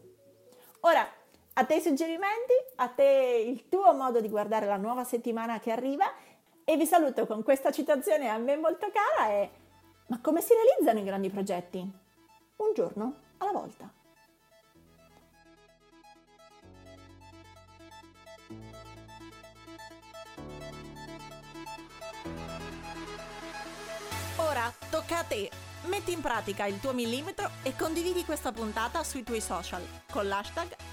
Ora, 0.80 1.08
a 1.56 1.66
te 1.66 1.76
i 1.76 1.82
suggerimenti, 1.82 2.54
a 2.78 2.88
te 2.88 3.44
il 3.46 3.70
tuo 3.70 3.94
modo 3.94 4.20
di 4.20 4.30
guardare 4.30 4.66
la 4.66 4.78
nuova 4.78 5.04
settimana 5.04 5.60
che 5.60 5.72
arriva 5.72 6.06
e 6.64 6.78
vi 6.78 6.86
saluto 6.86 7.28
con 7.28 7.44
questa 7.44 7.72
citazione 7.72 8.30
a 8.30 8.38
me 8.38 8.56
molto 8.58 8.90
cara 8.92 9.30
e 9.30 9.52
ma 10.08 10.20
come 10.20 10.42
si 10.42 10.54
realizzano 10.54 11.00
i 11.00 11.04
grandi 11.04 11.30
progetti? 11.30 11.80
Un 12.58 12.74
giorno 12.74 13.16
alla 13.38 13.52
volta. 13.52 13.92
Ora 24.38 24.74
tocca 24.90 25.20
a 25.20 25.24
te 25.24 25.50
metti 25.86 26.12
in 26.12 26.22
pratica 26.22 26.66
il 26.66 26.80
tuo 26.80 26.94
millimetro 26.94 27.50
e 27.62 27.76
condividi 27.76 28.24
questa 28.24 28.52
puntata 28.52 29.04
sui 29.04 29.24
tuoi 29.24 29.42
social 29.42 29.84
con 30.12 30.28
l'hashtag 30.28 30.83